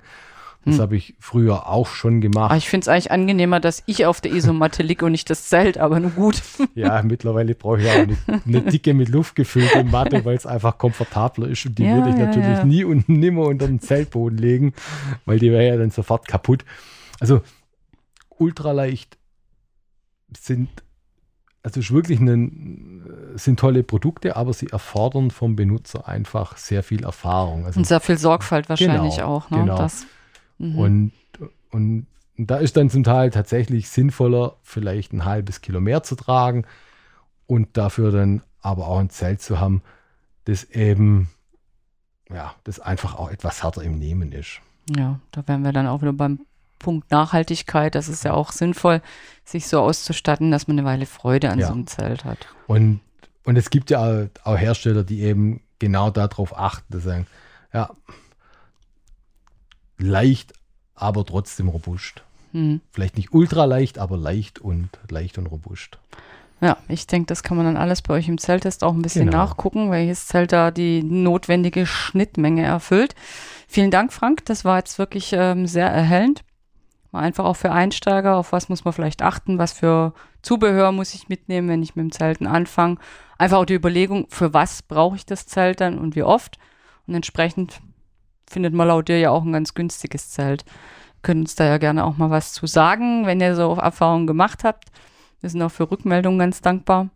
[0.65, 0.81] Das Hm.
[0.81, 2.57] habe ich früher auch schon Aber gemacht.
[2.57, 5.77] ich finde es eigentlich angenehmer, dass ich auf der Isomatte liege und nicht das Zelt,
[5.77, 6.41] aber nur gut.
[6.75, 8.15] Ja, mittlerweile brauche ich auch eine,
[8.45, 11.65] eine dicke mit Luft gefüllte Matte, weil es einfach komfortabler ist.
[11.65, 12.63] Und die Ja, würde ich natürlich ja.
[12.63, 14.73] nie und nimmer unter den Zeltboden legen,
[15.25, 16.63] weil die wäre ja dann sofort kaputt.
[17.19, 17.41] Also
[18.39, 19.17] ultraleicht
[20.37, 20.69] sind,
[21.61, 27.03] also ist wirklich ein, sind tolle Produkte, aber sie erfordern vom Benutzer einfach sehr viel
[27.03, 27.65] Erfahrung.
[27.65, 29.49] Also Und sehr viel Sorgfalt wahrscheinlich Genau, auch.
[29.49, 29.59] Ne?
[29.59, 29.77] genau.
[29.77, 30.05] Das,
[30.57, 30.77] mhm.
[30.77, 31.11] Und,
[31.71, 32.07] und
[32.37, 36.65] da ist dann zum Teil tatsächlich sinnvoller, vielleicht ein halbes Kilo mehr zu tragen
[37.45, 39.83] und dafür dann aber auch ein Zelt zu haben,
[40.45, 41.29] das eben,
[42.29, 44.61] ja, das einfach auch etwas härter im Nehmen ist.
[44.89, 46.39] Ja, da wären wir dann auch wieder beim
[46.83, 47.95] Punkt Nachhaltigkeit.
[47.95, 49.01] Das ist ja auch sinnvoll,
[49.43, 51.67] sich so auszustatten, dass man eine Weile Freude an Ja.
[51.67, 52.37] so einem Zelt hat.
[52.67, 52.99] Und,
[53.45, 57.27] und es gibt ja auch, Hersteller, die eben genau darauf achten, dass sie sagen,
[57.73, 57.89] ja,
[59.97, 60.53] leicht,
[60.95, 62.23] aber trotzdem robust.
[62.51, 62.81] Hm.
[62.91, 65.97] Vielleicht nicht ultra leicht, aber leicht und leicht und robust.
[66.61, 69.25] Ja, ich denke, das kann man dann alles bei euch im Zelttest auch ein bisschen
[69.25, 69.39] Genau.
[69.39, 73.15] nachgucken, welches Zelt da die notwendige Schnittmenge erfüllt.
[73.67, 74.45] Vielen Dank, Frank.
[74.45, 76.43] Das war jetzt wirklich ähm, sehr erhellend.
[77.13, 81.29] Einfach auch für Einsteiger, auf was muss man vielleicht achten, was für Zubehör muss ich
[81.29, 82.97] mitnehmen, wenn ich mit dem Zelten anfange.
[83.37, 86.57] Einfach auch die Überlegung, für was brauche ich das Zelt dann und wie oft.
[87.05, 87.81] Und entsprechend
[88.49, 90.65] findet man laut dir ja auch ein ganz günstiges Zelt.
[91.21, 94.63] Könnt uns da ja gerne auch mal was zu sagen, wenn ihr so Erfahrungen gemacht
[94.63, 94.89] habt.
[95.39, 97.09] Wir sind auch für Rückmeldungen ganz dankbar.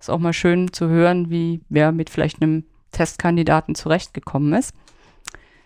[0.00, 4.74] Ist auch mal schön zu hören, wie wer mit vielleicht einem Testkandidaten zurechtgekommen ist.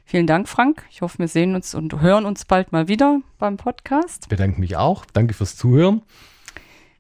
[0.09, 0.85] Vielen Dank, Frank.
[0.89, 4.23] Ich hoffe, wir sehen uns und hören uns bald mal wieder beim Podcast.
[4.23, 5.05] Ich bedanke mich auch.
[5.05, 6.03] Danke fürs Zuhören.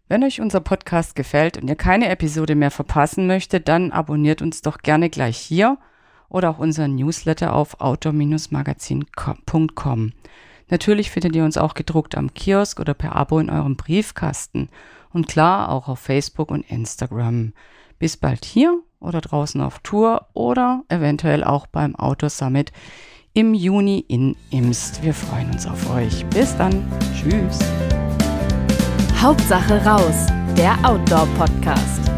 [0.09, 4.61] Wenn euch unser Podcast gefällt und ihr keine Episode mehr verpassen möchtet, dann abonniert uns
[4.61, 5.79] doch gerne gleich hier
[6.29, 10.13] oder auch unseren Newsletter auf outdoor-magazin.com.
[10.69, 14.69] Natürlich findet ihr uns auch gedruckt am Kiosk oder per Abo in eurem Briefkasten.
[15.13, 17.53] Und klar auch auf Facebook und Instagram.
[17.99, 22.73] Bis bald hier oder draußen auf Tour oder eventuell auch beim Outdoor Summit
[23.33, 25.03] im Juni in Imst.
[25.03, 26.25] Wir freuen uns auf euch.
[26.27, 26.83] Bis dann.
[27.15, 27.59] Tschüss.
[29.21, 30.27] Hauptsache raus,
[30.57, 32.11] der Outdoor-Podcast.